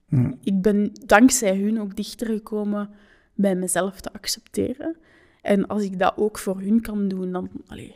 Hm. 0.08 0.32
ik 0.40 0.62
ben 0.62 0.90
dankzij 1.06 1.56
hun 1.56 1.80
ook 1.80 1.96
dichter 1.96 2.26
gekomen 2.26 2.90
bij 3.34 3.54
mezelf 3.54 4.00
te 4.00 4.12
accepteren. 4.12 4.96
En 5.42 5.66
als 5.66 5.82
ik 5.82 5.98
dat 5.98 6.16
ook 6.16 6.38
voor 6.38 6.60
hun 6.60 6.80
kan 6.80 7.08
doen, 7.08 7.32
dan... 7.32 7.50
Allee, 7.66 7.94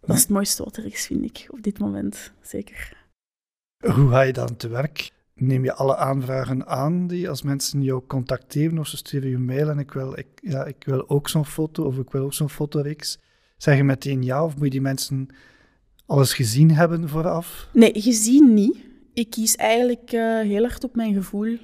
dat 0.00 0.16
is 0.16 0.22
het 0.22 0.30
mooiste 0.30 0.64
wat 0.64 0.76
er 0.76 0.84
is, 0.84 1.06
vind 1.06 1.24
ik, 1.24 1.46
op 1.50 1.62
dit 1.62 1.78
moment. 1.78 2.32
Zeker. 2.42 3.06
Hoe 3.84 4.10
ga 4.10 4.20
je 4.20 4.32
dan 4.32 4.56
te 4.56 4.68
werk? 4.68 5.10
Neem 5.34 5.64
je 5.64 5.74
alle 5.74 5.96
aanvragen 5.96 6.66
aan 6.66 7.06
die 7.06 7.28
als 7.28 7.42
mensen 7.42 7.82
jou 7.82 8.02
contacteren 8.06 8.78
of 8.78 8.86
ze 8.86 8.96
sturen 8.96 9.30
je 9.30 9.38
mail 9.38 9.70
en 9.70 9.78
ik 9.78 9.92
wil, 9.92 10.18
ik, 10.18 10.26
ja, 10.40 10.64
ik 10.64 10.84
wil 10.84 11.08
ook 11.08 11.28
zo'n 11.28 11.46
foto 11.46 11.84
of 11.84 11.98
ik 11.98 12.10
wil 12.10 12.22
ook 12.22 12.34
zo'n 12.34 12.50
fotoreeks? 12.50 13.18
Zeg 13.56 13.76
je 13.76 13.84
meteen 13.84 14.22
ja 14.22 14.44
of 14.44 14.54
moet 14.54 14.64
je 14.64 14.70
die 14.70 14.80
mensen 14.80 15.28
alles 16.08 16.34
gezien 16.34 16.70
hebben 16.70 17.08
vooraf? 17.08 17.68
Nee, 17.72 17.92
gezien 17.94 18.54
niet. 18.54 18.76
Ik 19.12 19.30
kies 19.30 19.56
eigenlijk 19.56 20.12
eh, 20.12 20.40
heel 20.40 20.62
hard 20.62 20.84
op 20.84 20.96
mijn 20.96 21.14
gevoel. 21.14 21.58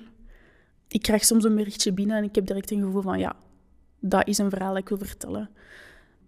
Ik 0.88 1.02
krijg 1.02 1.24
soms 1.24 1.44
een 1.44 1.54
berichtje 1.54 1.92
binnen 1.92 2.16
en 2.16 2.24
ik 2.24 2.34
heb 2.34 2.46
direct 2.46 2.70
een 2.70 2.82
gevoel 2.82 3.02
van, 3.02 3.18
ja, 3.18 3.36
dat 4.00 4.28
is 4.28 4.38
een 4.38 4.50
verhaal 4.50 4.72
dat 4.72 4.82
ik 4.82 4.88
wil 4.88 4.98
vertellen. 4.98 5.50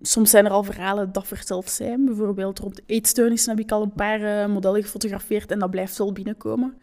Soms 0.00 0.30
zijn 0.30 0.44
er 0.44 0.50
al 0.50 0.62
verhalen 0.62 1.12
dat 1.12 1.26
verteld 1.26 1.70
zijn. 1.70 2.04
Bijvoorbeeld 2.04 2.58
rond 2.58 2.80
eetstoornissen 2.86 3.50
heb 3.50 3.64
ik 3.64 3.72
al 3.72 3.82
een 3.82 3.92
paar 3.92 4.20
uh, 4.20 4.46
modellen 4.54 4.82
gefotografeerd 4.82 5.50
en 5.50 5.58
dat 5.58 5.70
blijft 5.70 5.98
wel 5.98 6.12
binnenkomen. 6.12 6.78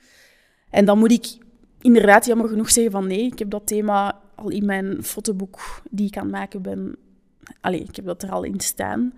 En 0.69 0.85
dan 0.85 0.99
moet 0.99 1.11
ik 1.11 1.37
inderdaad 1.81 2.25
jammer 2.25 2.47
genoeg 2.47 2.71
zeggen 2.71 2.91
van 2.91 3.07
nee, 3.07 3.25
ik 3.25 3.39
heb 3.39 3.49
dat 3.49 3.67
thema 3.67 4.21
al 4.35 4.49
in 4.49 4.65
mijn 4.65 5.03
fotoboek 5.03 5.81
die 5.91 6.07
ik 6.07 6.17
aan 6.17 6.23
het 6.23 6.31
maken 6.31 6.61
ben. 6.61 6.95
Allee, 7.61 7.79
ik 7.79 7.95
heb 7.95 8.05
dat 8.05 8.23
er 8.23 8.31
al 8.31 8.43
in 8.43 8.59
staan. 8.59 9.13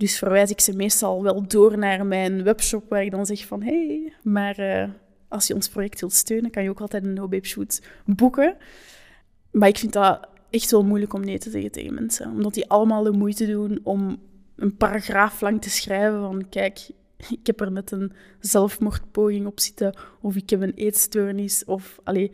Dus 0.00 0.18
verwijs 0.18 0.50
ik 0.50 0.60
ze 0.60 0.76
meestal 0.76 1.22
wel 1.22 1.46
door 1.46 1.78
naar 1.78 2.06
mijn 2.06 2.42
webshop, 2.42 2.88
waar 2.88 3.04
ik 3.04 3.10
dan 3.10 3.26
zeg 3.26 3.46
van 3.46 3.62
hé, 3.62 3.86
hey, 3.86 4.12
maar 4.22 4.60
uh, 4.60 4.88
als 5.28 5.46
je 5.46 5.54
ons 5.54 5.68
project 5.68 6.00
wilt 6.00 6.12
steunen, 6.12 6.50
kan 6.50 6.62
je 6.62 6.70
ook 6.70 6.80
altijd 6.80 7.04
een 7.04 7.12
no 7.12 7.28
shoot 7.42 7.82
boeken. 8.04 8.56
Maar 9.50 9.68
ik 9.68 9.78
vind 9.78 9.92
dat 9.92 10.28
echt 10.50 10.70
wel 10.70 10.84
moeilijk 10.84 11.12
om 11.12 11.24
nee 11.24 11.38
te 11.38 11.50
zeggen 11.50 11.70
tegen 11.70 11.94
mensen. 11.94 12.30
Omdat 12.30 12.54
die 12.54 12.68
allemaal 12.68 13.02
de 13.02 13.12
moeite 13.12 13.46
doen 13.46 13.80
om 13.82 14.18
een 14.56 14.76
paragraaf 14.76 15.40
lang 15.40 15.62
te 15.62 15.70
schrijven 15.70 16.20
van 16.20 16.48
kijk, 16.48 16.90
ik 17.30 17.46
heb 17.46 17.60
er 17.60 17.72
net 17.72 17.90
een 17.90 18.12
zelfmoordpoging 18.38 19.46
op 19.46 19.60
zitten 19.60 19.94
of 20.20 20.36
ik 20.36 20.50
heb 20.50 20.60
een 20.60 20.74
eetstoornis 20.74 21.64
of 21.64 21.98
allee, 22.04 22.32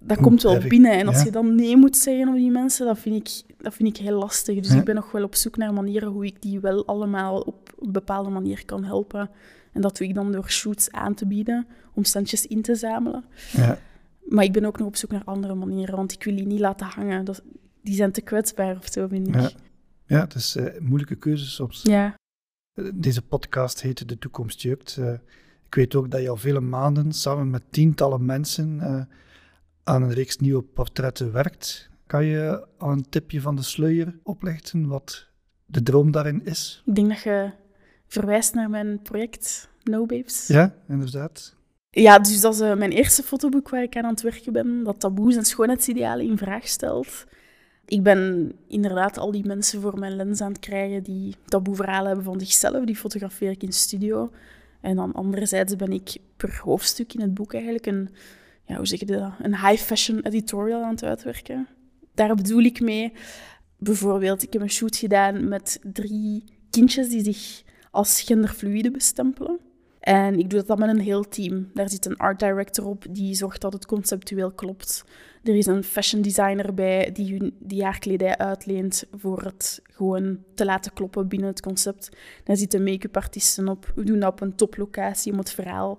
dat 0.00 0.20
komt 0.20 0.42
wel 0.42 0.58
binnen. 0.68 0.92
En 0.92 1.06
als 1.06 1.22
je 1.22 1.30
dan 1.30 1.54
nee 1.54 1.76
moet 1.76 1.96
zeggen 1.96 2.28
op 2.28 2.34
die 2.34 2.50
mensen, 2.50 2.86
dat 2.86 2.98
vind 2.98 3.28
ik, 3.28 3.51
dat 3.62 3.74
vind 3.74 3.88
ik 3.88 4.04
heel 4.04 4.18
lastig. 4.18 4.60
Dus 4.60 4.74
ik 4.74 4.84
ben 4.84 4.94
nog 4.94 5.12
wel 5.12 5.22
op 5.22 5.34
zoek 5.34 5.56
naar 5.56 5.72
manieren 5.72 6.08
hoe 6.08 6.26
ik 6.26 6.42
die 6.42 6.60
wel 6.60 6.86
allemaal 6.86 7.40
op 7.40 7.72
een 7.78 7.92
bepaalde 7.92 8.30
manier 8.30 8.64
kan 8.64 8.84
helpen. 8.84 9.30
En 9.72 9.80
dat 9.80 9.96
doe 9.96 10.06
ik 10.06 10.14
dan 10.14 10.32
door 10.32 10.50
shoots 10.50 10.90
aan 10.90 11.14
te 11.14 11.26
bieden, 11.26 11.66
om 11.94 12.04
standjes 12.04 12.46
in 12.46 12.62
te 12.62 12.74
zamelen. 12.74 13.24
Ja. 13.52 13.78
Maar 14.24 14.44
ik 14.44 14.52
ben 14.52 14.64
ook 14.64 14.78
nog 14.78 14.86
op 14.86 14.96
zoek 14.96 15.10
naar 15.10 15.24
andere 15.24 15.54
manieren, 15.54 15.96
want 15.96 16.12
ik 16.12 16.24
wil 16.24 16.36
die 16.36 16.46
niet 16.46 16.60
laten 16.60 16.86
hangen. 16.86 17.24
Dat, 17.24 17.42
die 17.82 17.94
zijn 17.94 18.12
te 18.12 18.20
kwetsbaar 18.20 18.76
of 18.76 18.86
zo, 18.92 19.06
vind 19.06 19.28
ik. 19.28 19.34
Ja, 19.34 19.50
ja 20.06 20.20
het 20.20 20.34
is 20.34 20.56
uh, 20.56 20.78
moeilijke 20.80 21.16
keuze 21.16 21.46
soms. 21.46 21.82
Ja. 21.82 22.14
Eh, 22.74 22.88
deze 22.94 23.22
podcast 23.22 23.82
heet 23.82 24.08
De 24.08 24.18
Toekomst 24.18 24.62
Jukt. 24.62 24.96
Uh, 25.00 25.12
ik 25.66 25.74
weet 25.74 25.94
ook 25.94 26.10
dat 26.10 26.20
je 26.20 26.28
al 26.28 26.36
vele 26.36 26.60
maanden 26.60 27.12
samen 27.12 27.50
met 27.50 27.62
tientallen 27.70 28.24
mensen 28.24 28.80
aan 29.84 30.02
een 30.02 30.12
reeks 30.12 30.36
nieuwe 30.36 30.62
portretten 30.62 31.32
werkt. 31.32 31.90
Kan 32.12 32.24
je 32.24 32.66
al 32.78 32.90
een 32.90 33.08
tipje 33.08 33.40
van 33.40 33.56
de 33.56 33.62
sluier 33.62 34.18
oplichten 34.22 34.88
wat 34.88 35.26
de 35.66 35.82
droom 35.82 36.10
daarin 36.10 36.44
is? 36.44 36.82
Ik 36.86 36.94
denk 36.94 37.08
dat 37.08 37.22
je 37.22 37.50
verwijst 38.06 38.54
naar 38.54 38.70
mijn 38.70 39.02
project 39.02 39.68
No 39.82 40.06
Babes. 40.06 40.46
Ja, 40.46 40.74
inderdaad. 40.88 41.54
Ja, 41.90 42.18
dus 42.18 42.40
dat 42.40 42.54
is 42.54 42.60
uh, 42.60 42.74
mijn 42.74 42.90
eerste 42.90 43.22
fotoboek 43.22 43.68
waar 43.68 43.82
ik 43.82 43.96
aan 43.96 44.04
aan 44.04 44.10
het 44.10 44.22
werken 44.22 44.52
ben, 44.52 44.84
dat 44.84 45.00
taboes 45.00 45.36
en 45.36 45.44
schoonheidsidealen 45.44 46.26
in 46.26 46.38
vraag 46.38 46.68
stelt. 46.68 47.24
Ik 47.84 48.02
ben 48.02 48.52
inderdaad 48.68 49.18
al 49.18 49.30
die 49.30 49.46
mensen 49.46 49.80
voor 49.80 49.98
mijn 49.98 50.16
lens 50.16 50.40
aan 50.40 50.52
het 50.52 50.60
krijgen 50.60 51.02
die 51.02 51.34
taboeverhalen 51.44 52.06
hebben 52.06 52.24
van 52.24 52.40
zichzelf. 52.40 52.84
Die 52.84 52.96
fotografeer 52.96 53.50
ik 53.50 53.62
in 53.62 53.72
studio. 53.72 54.30
En 54.80 54.96
dan 54.96 55.12
anderzijds 55.12 55.76
ben 55.76 55.92
ik 55.92 56.16
per 56.36 56.60
hoofdstuk 56.62 57.14
in 57.14 57.20
het 57.20 57.34
boek 57.34 57.52
eigenlijk 57.52 57.86
een, 57.86 58.08
ja, 58.64 58.76
hoe 58.76 58.86
zeg 58.86 58.98
je 58.98 59.06
dat, 59.06 59.32
een 59.38 59.56
high 59.56 59.82
fashion 59.82 60.20
editorial 60.20 60.82
aan 60.82 60.90
het 60.90 61.04
uitwerken. 61.04 61.68
Daar 62.14 62.34
bedoel 62.34 62.62
ik 62.62 62.80
mee, 62.80 63.12
bijvoorbeeld, 63.78 64.42
ik 64.42 64.52
heb 64.52 64.62
een 64.62 64.70
shoot 64.70 64.96
gedaan 64.96 65.48
met 65.48 65.80
drie 65.82 66.44
kindjes 66.70 67.08
die 67.08 67.24
zich 67.24 67.62
als 67.90 68.22
genderfluide 68.22 68.90
bestempelen. 68.90 69.58
En 70.00 70.38
ik 70.38 70.50
doe 70.50 70.58
dat 70.58 70.66
dan 70.66 70.78
met 70.78 70.88
een 70.88 71.04
heel 71.04 71.28
team. 71.28 71.70
Daar 71.74 71.88
zit 71.88 72.06
een 72.06 72.16
art 72.16 72.38
director 72.38 72.86
op 72.86 73.04
die 73.10 73.34
zorgt 73.34 73.60
dat 73.60 73.72
het 73.72 73.86
conceptueel 73.86 74.52
klopt. 74.52 75.04
Er 75.42 75.56
is 75.56 75.66
een 75.66 75.84
fashion 75.84 76.22
designer 76.22 76.74
bij 76.74 77.12
die 77.12 77.36
hun 77.36 77.56
die 77.58 77.78
jaarkledij 77.78 78.36
uitleent 78.36 79.04
voor 79.16 79.42
het 79.42 79.82
gewoon 79.82 80.38
te 80.54 80.64
laten 80.64 80.92
kloppen 80.92 81.28
binnen 81.28 81.48
het 81.48 81.60
concept. 81.60 82.08
Daar 82.44 82.56
zitten 82.56 82.82
make-up 82.82 83.16
artiesten 83.16 83.68
op. 83.68 83.92
We 83.94 84.04
doen 84.04 84.18
dat 84.18 84.32
op 84.32 84.40
een 84.40 84.54
toplocatie 84.54 85.32
om 85.32 85.38
het 85.38 85.52
verhaal 85.52 85.98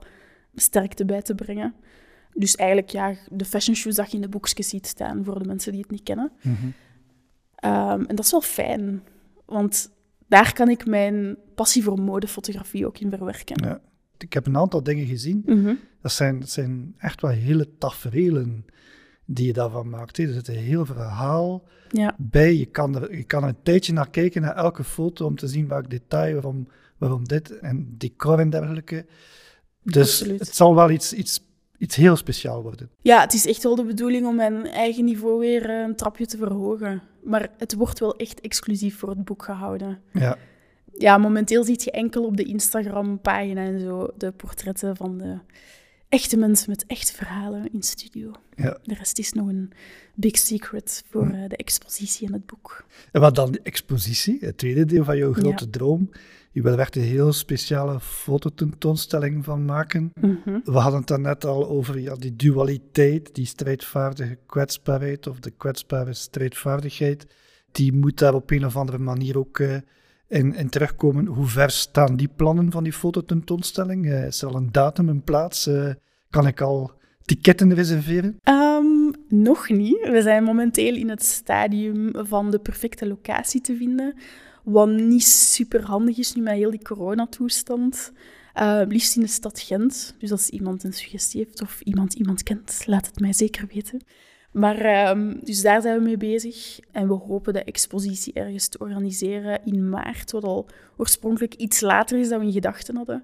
sterkte 0.55 1.05
bij 1.05 1.21
te 1.21 1.35
brengen. 1.35 1.75
Dus 2.33 2.55
eigenlijk, 2.55 2.89
ja, 2.89 3.15
de 3.29 3.45
fashion 3.45 3.75
shoes 3.75 3.95
dat 3.95 4.09
je 4.09 4.15
in 4.15 4.21
de 4.21 4.29
boekjes 4.29 4.69
ziet 4.69 4.87
staan 4.87 5.23
voor 5.23 5.39
de 5.39 5.45
mensen 5.45 5.71
die 5.71 5.81
het 5.81 5.91
niet 5.91 6.03
kennen. 6.03 6.31
Mhm. 6.41 6.55
Ehm, 7.55 8.03
en 8.03 8.15
dat 8.15 8.25
is 8.25 8.31
wel 8.31 8.41
fijn, 8.41 9.03
want 9.45 9.91
daar 10.27 10.53
kan 10.53 10.69
ik 10.69 10.85
mijn 10.85 11.37
passie 11.55 11.83
voor 11.83 12.01
modefotografie 12.01 12.85
ook 12.85 12.97
in 12.99 13.09
verwerken. 13.09 13.65
Ja 13.65 13.81
ik 14.23 14.33
heb 14.33 14.45
een 14.45 14.57
aantal 14.57 14.83
dingen 14.83 15.05
gezien. 15.05 15.41
Mhm. 15.45 15.73
dat, 16.01 16.11
zijn, 16.11 16.39
dat 16.39 16.49
zijn 16.49 16.95
echt 16.97 17.21
wel 17.21 17.31
hele 17.31 17.77
taferelen 17.77 18.65
die 19.25 19.45
je 19.45 19.53
daarvan 19.53 19.89
maakt. 19.89 20.17
Er 20.17 20.33
zit 20.33 20.47
een 20.47 20.55
heel 20.55 20.85
verhaal 20.85 21.67
ja. 21.89 22.15
bij. 22.17 22.55
Je 22.55 22.65
kan, 22.65 22.95
er, 22.95 23.17
je 23.17 23.23
kan 23.23 23.43
er 23.43 23.49
een 23.49 23.63
tijdje 23.63 23.93
naar 23.93 24.09
kijken, 24.09 24.41
naar 24.41 24.55
elke 24.55 24.83
foto, 24.83 25.25
om 25.25 25.35
te 25.35 25.47
zien 25.47 25.67
welk 25.67 25.89
detail, 25.89 26.33
waarom, 26.33 26.67
waarom 26.97 27.27
dit 27.27 27.59
en 27.59 27.95
decor 27.97 28.39
en 28.39 28.49
dergelijke. 28.49 29.05
Dus 29.83 30.19
het 30.19 30.55
zal 30.55 30.75
wel 30.75 30.91
iets, 30.91 31.13
iets, 31.13 31.41
iets 31.83 31.95
heel 31.95 32.15
speciaal 32.15 32.61
worden. 32.61 32.89
Ja, 33.01 33.21
het 33.21 33.33
is 33.33 33.45
echt 33.45 33.63
wel 33.63 33.75
de 33.75 33.85
bedoeling 33.85 34.27
om 34.27 34.35
mijn 34.35 34.65
eigen 34.65 35.05
niveau 35.05 35.39
weer 35.39 35.69
eh, 35.69 35.79
een 35.79 35.95
trapje 35.95 36.25
te 36.25 36.37
verhogen. 36.37 37.01
Maar 37.23 37.49
het 37.57 37.73
wordt 37.73 37.99
wel 37.99 38.15
echt 38.15 38.41
exclusief 38.41 38.97
voor 38.97 39.09
het 39.09 39.25
boek 39.25 39.43
gehouden. 39.43 39.99
Ja 40.13 40.37
ja, 40.97 41.17
momenteel 41.17 41.63
zie 41.63 41.79
je 41.83 41.91
enkel 41.91 42.25
op 42.25 42.37
de 42.37 42.43
Instagram-pagina 42.43 43.61
en 43.61 43.79
zo 43.79 44.07
de 44.17 44.31
portretten 44.31 44.95
van 44.95 45.17
de 45.17 45.37
echte 46.09 46.37
mensen 46.37 46.69
met 46.69 46.85
echte 46.87 47.13
verhalen 47.13 47.73
in 47.73 47.81
studio. 47.81 48.31
Ja. 48.55 48.77
De 48.83 48.93
rest 48.93 49.19
is 49.19 49.31
nog 49.31 49.47
een 49.47 49.71
big 50.15 50.37
secret 50.37 51.03
voor 51.09 51.27
eh, 51.27 51.47
de 51.47 51.55
expositie 51.55 52.27
en 52.27 52.33
het 52.33 52.45
boek. 52.45 52.85
En 53.11 53.21
wat 53.21 53.35
dan 53.35 53.51
de 53.51 53.59
expositie, 53.63 54.37
het 54.41 54.57
tweede 54.57 54.85
deel 54.85 55.03
van 55.03 55.17
jouw 55.17 55.33
grote 55.33 55.69
droom. 55.69 56.09
Je 56.53 56.61
wil 56.61 56.73
er 56.73 56.79
echt 56.79 56.95
een 56.95 57.01
heel 57.01 57.33
speciale 57.33 57.99
fototentoonstelling 57.99 59.43
van 59.43 59.65
maken. 59.65 60.11
Mhm. 60.21 60.59
We 60.63 60.77
hadden 60.77 60.99
het 60.99 61.07
daarnet 61.07 61.45
al 61.45 61.67
over 61.67 61.99
ja, 61.99 62.15
die 62.15 62.35
dualiteit, 62.35 63.35
die 63.35 63.45
strijdvaardige 63.45 64.37
kwetsbaarheid 64.45 65.27
of 65.27 65.39
de 65.39 65.51
kwetsbare 65.51 66.13
strijdvaardigheid. 66.13 67.27
Die 67.71 67.93
moet 67.93 68.19
daar 68.19 68.33
op 68.33 68.51
een 68.51 68.65
of 68.65 68.77
andere 68.77 68.97
manier 68.97 69.37
ook... 69.37 69.59
Uh, 69.59 69.77
in, 70.27 70.55
in 70.55 70.69
terugkomen. 70.69 71.25
Hoe 71.25 71.45
ver 71.45 71.71
staan 71.71 72.15
die 72.15 72.29
plannen 72.35 72.71
van 72.71 72.83
die 72.83 72.93
fototentoonstelling? 72.93 74.05
Uh, 74.05 74.25
is 74.25 74.41
er 74.41 74.47
al 74.47 74.55
een 74.55 74.71
datum, 74.71 75.09
een 75.09 75.23
plaats? 75.23 75.67
Uh, 75.67 75.89
kan 76.29 76.47
ik 76.47 76.61
al 76.61 76.91
ticketten 77.25 77.73
reserveren? 77.73 78.37
Um, 78.49 79.13
nog 79.27 79.69
niet. 79.69 80.09
We 80.09 80.21
zijn 80.21 80.43
momenteel 80.43 80.95
in 80.95 81.09
het 81.09 81.23
stadium 81.23 82.11
van 82.13 82.51
de 82.51 82.59
perfecte 82.59 83.07
locatie 83.07 83.61
te 83.61 83.75
vinden. 83.75 84.15
Wat 84.63 84.89
niet 84.89 85.25
super 85.25 85.85
handig 85.85 86.17
is 86.17 86.33
nu 86.33 86.41
met 86.41 86.53
heel 86.53 86.71
die 86.71 86.83
coronatoestand. 86.83 88.11
Uh, 88.55 88.81
liefst 88.87 89.15
in 89.15 89.21
de 89.21 89.27
stad 89.27 89.59
Gent. 89.59 90.15
Dus 90.17 90.31
als 90.31 90.49
iemand 90.49 90.83
een 90.83 90.93
suggestie 90.93 91.43
heeft 91.43 91.61
of 91.61 91.81
iemand 91.81 92.13
iemand 92.13 92.43
kent, 92.43 92.83
laat 92.85 93.05
het 93.05 93.19
mij 93.19 93.33
zeker 93.33 93.67
weten. 93.73 94.01
Maar 94.51 95.09
um, 95.09 95.39
dus 95.43 95.61
daar 95.61 95.81
zijn 95.81 95.97
we 95.97 96.03
mee 96.03 96.17
bezig. 96.17 96.79
En 96.91 97.07
we 97.07 97.13
hopen 97.13 97.53
de 97.53 97.63
expositie 97.63 98.33
ergens 98.33 98.67
te 98.67 98.77
organiseren 98.77 99.65
in 99.65 99.89
maart, 99.89 100.31
wat 100.31 100.43
al 100.43 100.67
oorspronkelijk 100.97 101.53
iets 101.53 101.81
later 101.81 102.19
is 102.19 102.29
dan 102.29 102.39
we 102.39 102.45
in 102.45 102.51
gedachten 102.51 102.95
hadden. 102.95 103.23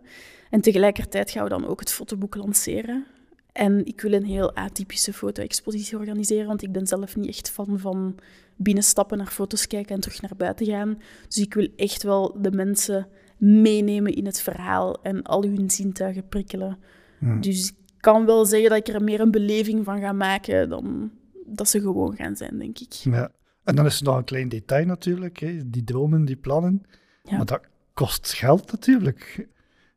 En 0.49 0.61
tegelijkertijd 0.61 1.31
gaan 1.31 1.43
we 1.43 1.49
dan 1.49 1.67
ook 1.67 1.79
het 1.79 1.91
fotoboek 1.91 2.35
lanceren. 2.35 3.05
En 3.51 3.85
ik 3.85 4.01
wil 4.01 4.13
een 4.13 4.25
heel 4.25 4.55
atypische 4.55 5.13
foto-expositie 5.13 5.97
organiseren, 5.97 6.47
want 6.47 6.61
ik 6.61 6.71
ben 6.71 6.87
zelf 6.87 7.15
niet 7.15 7.27
echt 7.27 7.49
fan 7.49 7.79
van 7.79 8.15
binnenstappen, 8.61 9.17
naar 9.17 9.27
foto's 9.27 9.67
kijken 9.67 9.95
en 9.95 10.01
terug 10.01 10.21
naar 10.21 10.35
buiten 10.37 10.65
gaan. 10.65 10.97
Dus 11.27 11.37
ik 11.37 11.53
wil 11.53 11.67
echt 11.75 12.03
wel 12.03 12.37
de 12.41 12.51
mensen 12.51 13.07
meenemen 13.37 14.13
in 14.13 14.25
het 14.25 14.41
verhaal 14.41 15.01
en 15.01 15.23
al 15.23 15.43
hun 15.43 15.69
zintuigen 15.69 16.27
prikkelen. 16.27 16.77
Hmm. 17.17 17.41
Dus 17.41 17.67
ik 17.67 17.75
kan 17.97 18.25
wel 18.25 18.45
zeggen 18.45 18.69
dat 18.69 18.87
ik 18.87 18.95
er 18.95 19.03
meer 19.03 19.19
een 19.19 19.31
beleving 19.31 19.85
van 19.85 19.99
ga 19.99 20.11
maken 20.11 20.69
dan 20.69 21.11
dat 21.45 21.69
ze 21.69 21.81
gewoon 21.81 22.15
gaan 22.15 22.35
zijn, 22.35 22.57
denk 22.57 22.79
ik. 22.79 22.93
Ja. 22.93 23.31
En 23.63 23.75
dan 23.75 23.85
is 23.85 23.99
er 23.99 24.05
nog 24.05 24.17
een 24.17 24.23
klein 24.23 24.49
detail 24.49 24.85
natuurlijk, 24.85 25.39
hè? 25.39 25.69
die 25.69 25.83
dromen, 25.83 26.25
die 26.25 26.35
plannen. 26.35 26.83
Ja. 27.23 27.37
Maar 27.37 27.45
dat 27.45 27.61
kost 27.93 28.33
geld 28.33 28.71
natuurlijk. 28.71 29.47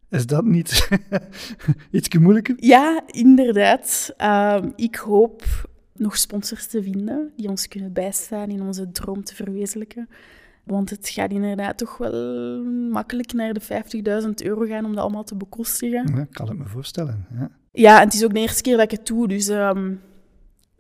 Is 0.09 0.26
dat 0.26 0.45
niet 0.45 0.88
iets 1.90 2.19
moeilijker? 2.19 2.54
Ja, 2.59 3.02
inderdaad. 3.07 4.14
Ehm, 4.16 4.71
ik 4.76 4.97
hoop 4.97 5.45
nog 6.02 6.16
sponsors 6.16 6.66
te 6.66 6.82
vinden 6.82 7.32
die 7.37 7.49
ons 7.49 7.68
kunnen 7.68 7.92
bijstaan 7.92 8.49
in 8.49 8.62
onze 8.62 8.92
droom 8.92 9.25
te 9.25 9.35
verwezenlijken. 9.35 10.09
Want 10.64 10.90
het 10.90 11.09
gaat 11.09 11.30
inderdaad 11.30 11.78
toch 11.78 11.97
wel 11.97 12.62
makkelijk 12.64 13.32
naar 13.32 13.52
de 13.54 13.62
50.000 14.25 14.28
euro 14.35 14.66
gaan 14.66 14.85
om 14.85 14.94
dat 14.94 15.02
allemaal 15.02 15.25
te 15.25 15.35
bekostigen. 15.35 16.16
Ja, 16.16 16.26
kan 16.30 16.50
ik 16.50 16.59
me 16.59 16.66
voorstellen. 16.66 17.26
Ja. 17.35 17.50
ja, 17.73 17.99
en 17.99 18.04
het 18.04 18.14
is 18.14 18.25
ook 18.25 18.35
de 18.35 18.40
eerste 18.40 18.62
keer 18.62 18.76
dat 18.76 18.92
ik 18.92 18.99
het 18.99 19.06
doe. 19.06 19.28
Dus 19.28 19.49
um, 19.49 20.00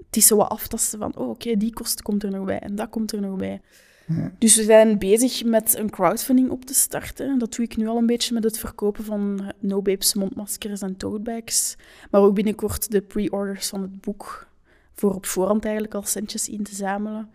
het 0.06 0.16
is 0.16 0.26
zo 0.26 0.36
wat 0.36 0.48
aftasten 0.48 0.98
van, 0.98 1.16
oh, 1.16 1.28
oké, 1.28 1.56
die 1.56 1.72
kost 1.72 2.02
komt 2.02 2.22
er 2.22 2.30
nog 2.30 2.44
bij 2.44 2.58
en 2.58 2.74
dat 2.74 2.88
komt 2.88 3.12
er 3.12 3.20
nog 3.20 3.36
bij. 3.36 3.60
Ja. 4.06 4.32
Dus 4.38 4.56
we 4.56 4.62
zijn 4.62 4.98
bezig 4.98 5.44
met 5.44 5.76
een 5.78 5.90
crowdfunding 5.90 6.50
op 6.50 6.64
te 6.64 6.74
starten. 6.74 7.38
Dat 7.38 7.54
doe 7.54 7.64
ik 7.64 7.76
nu 7.76 7.86
al 7.86 7.96
een 7.96 8.06
beetje 8.06 8.34
met 8.34 8.44
het 8.44 8.58
verkopen 8.58 9.04
van 9.04 9.52
No 9.58 9.82
Babes 9.82 10.14
mondmaskers 10.14 10.80
en 10.80 10.96
totebags. 10.96 11.76
Maar 12.10 12.20
ook 12.20 12.34
binnenkort 12.34 12.90
de 12.90 13.00
pre-orders 13.00 13.68
van 13.68 13.82
het 13.82 14.00
boek. 14.00 14.50
Voor 14.94 15.14
op 15.14 15.26
voorhand 15.26 15.64
eigenlijk 15.64 15.94
al 15.94 16.02
centjes 16.02 16.48
in 16.48 16.62
te 16.62 16.74
zamelen. 16.74 17.30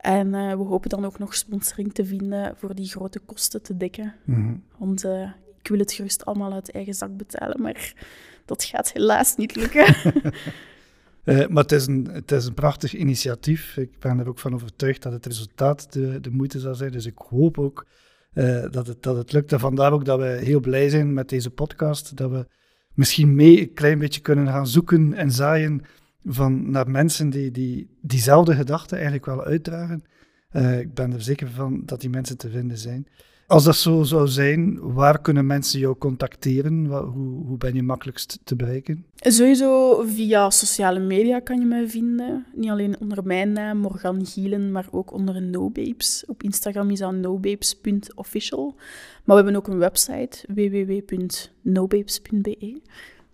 En 0.00 0.34
eh, 0.34 0.50
we 0.50 0.62
hopen 0.62 0.90
dan 0.90 1.04
ook 1.04 1.18
nog 1.18 1.34
sponsoring 1.34 1.94
te 1.94 2.04
vinden 2.04 2.54
voor 2.56 2.74
die 2.74 2.88
grote 2.88 3.18
kosten 3.18 3.62
te 3.62 3.76
dekken. 3.76 4.14
Mhm. 4.24 4.54
Want 4.78 5.04
eh, 5.04 5.30
ik 5.62 5.68
wil 5.68 5.78
het 5.78 5.92
gerust 5.92 6.24
allemaal 6.24 6.52
uit 6.52 6.70
eigen 6.70 6.94
zak 6.94 7.16
betalen, 7.16 7.62
maar 7.62 7.94
dat 8.44 8.64
gaat 8.64 8.92
helaas 8.92 9.36
niet 9.36 9.56
lukken. 9.56 9.94
Eh, 11.24 11.46
maar 11.46 11.62
het 11.62 11.72
is, 11.72 11.86
een, 11.86 12.08
het 12.12 12.32
is 12.32 12.44
een 12.44 12.54
prachtig 12.54 12.94
initiatief. 12.94 13.76
Ik 13.76 13.98
ben 13.98 14.18
er 14.18 14.28
ook 14.28 14.38
van 14.38 14.54
overtuigd 14.54 15.02
dat 15.02 15.12
het 15.12 15.26
resultaat 15.26 15.92
de, 15.92 16.20
de 16.20 16.30
moeite 16.30 16.58
zal 16.58 16.74
zijn. 16.74 16.92
Dus 16.92 17.06
ik 17.06 17.18
hoop 17.18 17.58
ook 17.58 17.86
dat, 18.70 18.86
het, 18.86 19.02
dat 19.02 19.16
het 19.16 19.32
lukt. 19.32 19.52
En 19.52 19.60
vandaar 19.60 19.92
ook 19.92 20.04
dat 20.04 20.18
we 20.18 20.24
heel 20.24 20.60
blij 20.60 20.88
zijn 20.88 21.14
met 21.14 21.28
deze 21.28 21.50
podcast. 21.50 22.16
Dat 22.16 22.30
we 22.30 22.46
misschien 22.94 23.34
mee 23.34 23.60
een 23.60 23.72
klein 23.72 23.98
beetje 23.98 24.20
kunnen 24.20 24.46
gaan 24.46 24.66
zoeken 24.66 25.14
en 25.14 25.30
zaaien 25.30 25.82
van, 26.24 26.70
naar 26.70 26.90
mensen 26.90 27.30
die, 27.30 27.50
die 27.50 27.88
diezelfde 28.00 28.54
gedachten 28.54 28.96
eigenlijk 28.96 29.26
wel 29.26 29.44
uitdragen. 29.44 30.04
Eh, 30.50 30.78
ik 30.80 30.94
ben 30.94 31.12
er 31.12 31.22
zeker 31.22 31.48
van 31.50 31.82
dat 31.84 32.00
die 32.00 32.10
mensen 32.10 32.38
te 32.38 32.50
vinden 32.50 32.78
zijn. 32.78 33.06
Als 33.46 33.64
dat 33.64 33.76
zo 33.76 34.02
zou 34.02 34.28
zijn, 34.28 34.78
waar 34.92 35.20
kunnen 35.20 35.46
mensen 35.46 35.80
jou 35.80 35.96
contacteren? 35.98 36.88
Wa- 36.88 37.04
Hoe, 37.04 37.44
hoe 37.46 37.58
ben 37.58 37.74
je 37.74 37.82
makkelijkst 37.82 38.40
te 38.44 38.56
bereiken? 38.56 39.04
Sowieso 39.16 40.02
via 40.06 40.50
sociale 40.50 41.00
media 41.00 41.40
kan 41.40 41.58
je 41.60 41.66
mij 41.66 41.88
vinden. 41.88 42.46
Niet 42.54 42.70
alleen 42.70 43.00
onder 43.00 43.24
mijn 43.26 43.52
naam, 43.52 43.78
Morgan 43.78 44.26
Gielen, 44.26 44.72
maar 44.72 44.88
ook 44.90 45.12
onder 45.12 45.42
NoBabes. 45.42 46.24
Op 46.26 46.42
Instagram 46.42 46.90
is 46.90 46.98
dat 46.98 47.14
nobabes.official. 47.14 48.74
Maar 49.24 49.36
we 49.36 49.42
hebben 49.42 49.56
ook 49.56 49.68
een 49.68 49.78
website, 49.78 50.44
www.nobabes.be. 50.54 52.80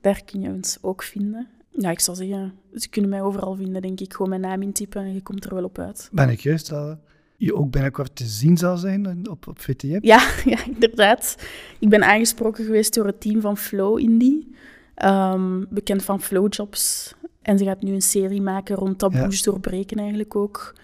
Daar 0.00 0.22
kun 0.24 0.40
je 0.40 0.48
ons 0.48 0.78
ook 0.80 1.02
vinden. 1.02 1.48
Ja, 1.78 1.90
ik 1.90 2.00
zou 2.00 2.16
zeggen, 2.16 2.54
ze 2.74 2.88
kunnen 2.88 3.10
mij 3.10 3.22
overal 3.22 3.54
vinden, 3.54 3.82
denk 3.82 4.00
ik. 4.00 4.12
Gewoon 4.12 4.28
mijn 4.28 4.40
naam 4.40 4.62
intypen 4.62 5.02
en 5.02 5.14
je 5.14 5.22
komt 5.22 5.44
er 5.44 5.54
wel 5.54 5.64
op 5.64 5.78
uit. 5.78 6.08
Ben 6.12 6.28
ik 6.28 6.40
juist 6.40 6.68
dat 6.68 6.98
je 7.36 7.54
ook 7.54 7.70
binnenkort 7.70 8.16
te 8.16 8.24
zien 8.24 8.56
zal 8.56 8.76
zijn 8.76 9.28
op, 9.30 9.46
op 9.46 9.60
VTM? 9.60 9.98
Ja, 10.00 10.30
ja, 10.44 10.64
inderdaad. 10.66 11.36
Ik 11.78 11.88
ben 11.88 12.04
aangesproken 12.04 12.64
geweest 12.64 12.94
door 12.94 13.06
het 13.06 13.20
team 13.20 13.40
van 13.40 13.56
Flow 13.56 13.98
Indie, 13.98 14.54
ehm, 14.94 15.64
bekend 15.68 16.04
van 16.04 16.22
Flowjobs. 16.22 17.14
En 17.42 17.58
ze 17.58 17.64
gaat 17.64 17.82
nu 17.82 17.92
een 17.92 18.02
serie 18.02 18.42
maken 18.42 18.76
rond 18.76 18.98
taboes 18.98 19.42
doorbreken 19.42 19.98
eigenlijk 19.98 20.36
ook, 20.36 20.74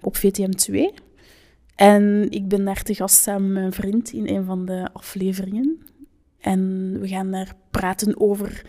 op 0.00 0.16
VTM 0.16 0.50
2. 0.50 0.94
En 1.74 2.26
ik 2.30 2.48
ben 2.48 2.64
daar 2.64 2.82
te 2.82 2.94
gast 2.94 3.22
samen 3.22 3.52
met 3.52 3.60
mijn 3.62 3.72
vriend 3.72 4.12
in 4.12 4.28
een 4.28 4.44
van 4.44 4.64
de 4.64 4.88
afleveringen. 4.92 5.82
En 6.40 6.92
we 7.00 7.08
gaan 7.08 7.30
daar 7.30 7.54
praten 7.70 8.20
over 8.20 8.62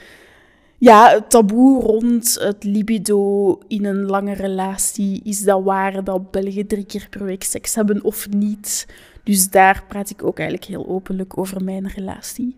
ja, 0.83 1.09
het 1.09 1.29
taboe 1.29 1.81
rond 1.81 2.37
het 2.39 2.63
libido 2.63 3.57
in 3.67 3.85
een 3.85 4.05
lange 4.05 4.33
relatie. 4.33 5.21
Is 5.23 5.41
dat 5.41 5.63
waar 5.63 6.03
dat 6.03 6.31
Belgen 6.31 6.67
drie 6.67 6.85
keer 6.85 7.07
per 7.09 7.23
week 7.23 7.43
seks 7.43 7.75
hebben 7.75 8.03
of 8.03 8.29
niet? 8.29 8.87
Dus 9.23 9.49
daar 9.49 9.83
praat 9.87 10.09
ik 10.09 10.23
ook 10.23 10.39
eigenlijk 10.39 10.69
heel 10.69 10.87
openlijk 10.87 11.37
over 11.37 11.63
mijn 11.63 11.87
relatie. 11.87 12.57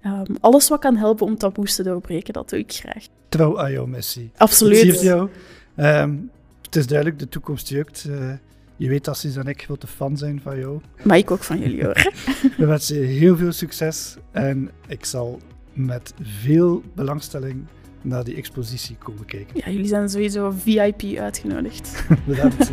Ehm, 0.00 0.34
alles 0.40 0.68
wat 0.68 0.80
kan 0.80 0.96
helpen 0.96 1.26
om 1.26 1.36
taboes 1.36 1.74
te 1.74 1.82
doorbreken, 1.82 2.32
dat 2.32 2.48
doe 2.48 2.58
ik 2.58 2.72
graag. 2.72 3.06
Trouw 3.28 3.60
aan 3.60 3.72
jouw 3.72 3.86
missie. 3.86 4.30
Absoluut. 4.36 4.86
Het 4.86 5.00
jou. 5.00 5.28
Ehm, 5.76 6.16
het 6.62 6.76
is 6.76 6.86
duidelijk, 6.86 7.18
de 7.18 7.28
toekomst 7.28 7.68
jukt. 7.68 8.06
Eh, 8.10 8.32
je 8.76 8.88
weet 8.88 9.04
dat 9.04 9.18
Sis 9.18 9.36
en 9.36 9.46
ik 9.46 9.62
grote 9.62 9.86
fan 9.86 10.16
zijn 10.16 10.40
van 10.40 10.58
jou. 10.58 10.80
Maar 11.02 11.18
ik 11.18 11.30
ook 11.30 11.42
van 11.42 11.58
jullie 11.58 11.84
hoor. 11.84 12.12
We 12.56 12.66
wensen 12.66 13.00
je 13.00 13.06
heel 13.06 13.36
veel 13.36 13.52
succes 13.52 14.16
en 14.30 14.70
ik 14.88 15.04
zal 15.04 15.40
met 15.74 16.14
veel 16.22 16.82
belangstelling 16.94 17.64
naar 18.02 18.24
die 18.24 18.36
expositie 18.36 18.96
komen 18.96 19.24
kijken. 19.24 19.60
Ja, 19.64 19.70
jullie 19.70 19.86
zijn 19.86 20.08
sowieso 20.08 20.50
VIP 20.50 21.02
uitgenodigd. 21.18 22.06
Bedankt. 22.26 22.70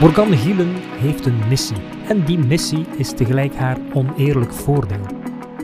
Morgan 0.00 0.36
Gielen 0.36 0.74
heeft 0.76 1.26
een 1.26 1.48
missie. 1.48 1.76
En 2.08 2.24
die 2.24 2.38
missie 2.38 2.86
is 2.96 3.12
tegelijk 3.12 3.54
haar 3.54 3.78
oneerlijk 3.94 4.52
voordeel. 4.52 5.06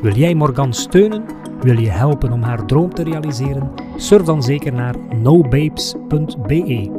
Wil 0.02 0.14
jij 0.14 0.34
Morgan 0.34 0.74
steunen? 0.74 1.24
Wil 1.60 1.78
je 1.78 1.90
helpen 1.90 2.32
om 2.32 2.42
haar 2.42 2.66
droom 2.66 2.94
te 2.94 3.02
realiseren? 3.02 3.70
Surf 3.96 4.22
dan 4.22 4.42
zeker 4.42 4.72
naar 4.72 4.94
nobabes.be. 5.16 6.97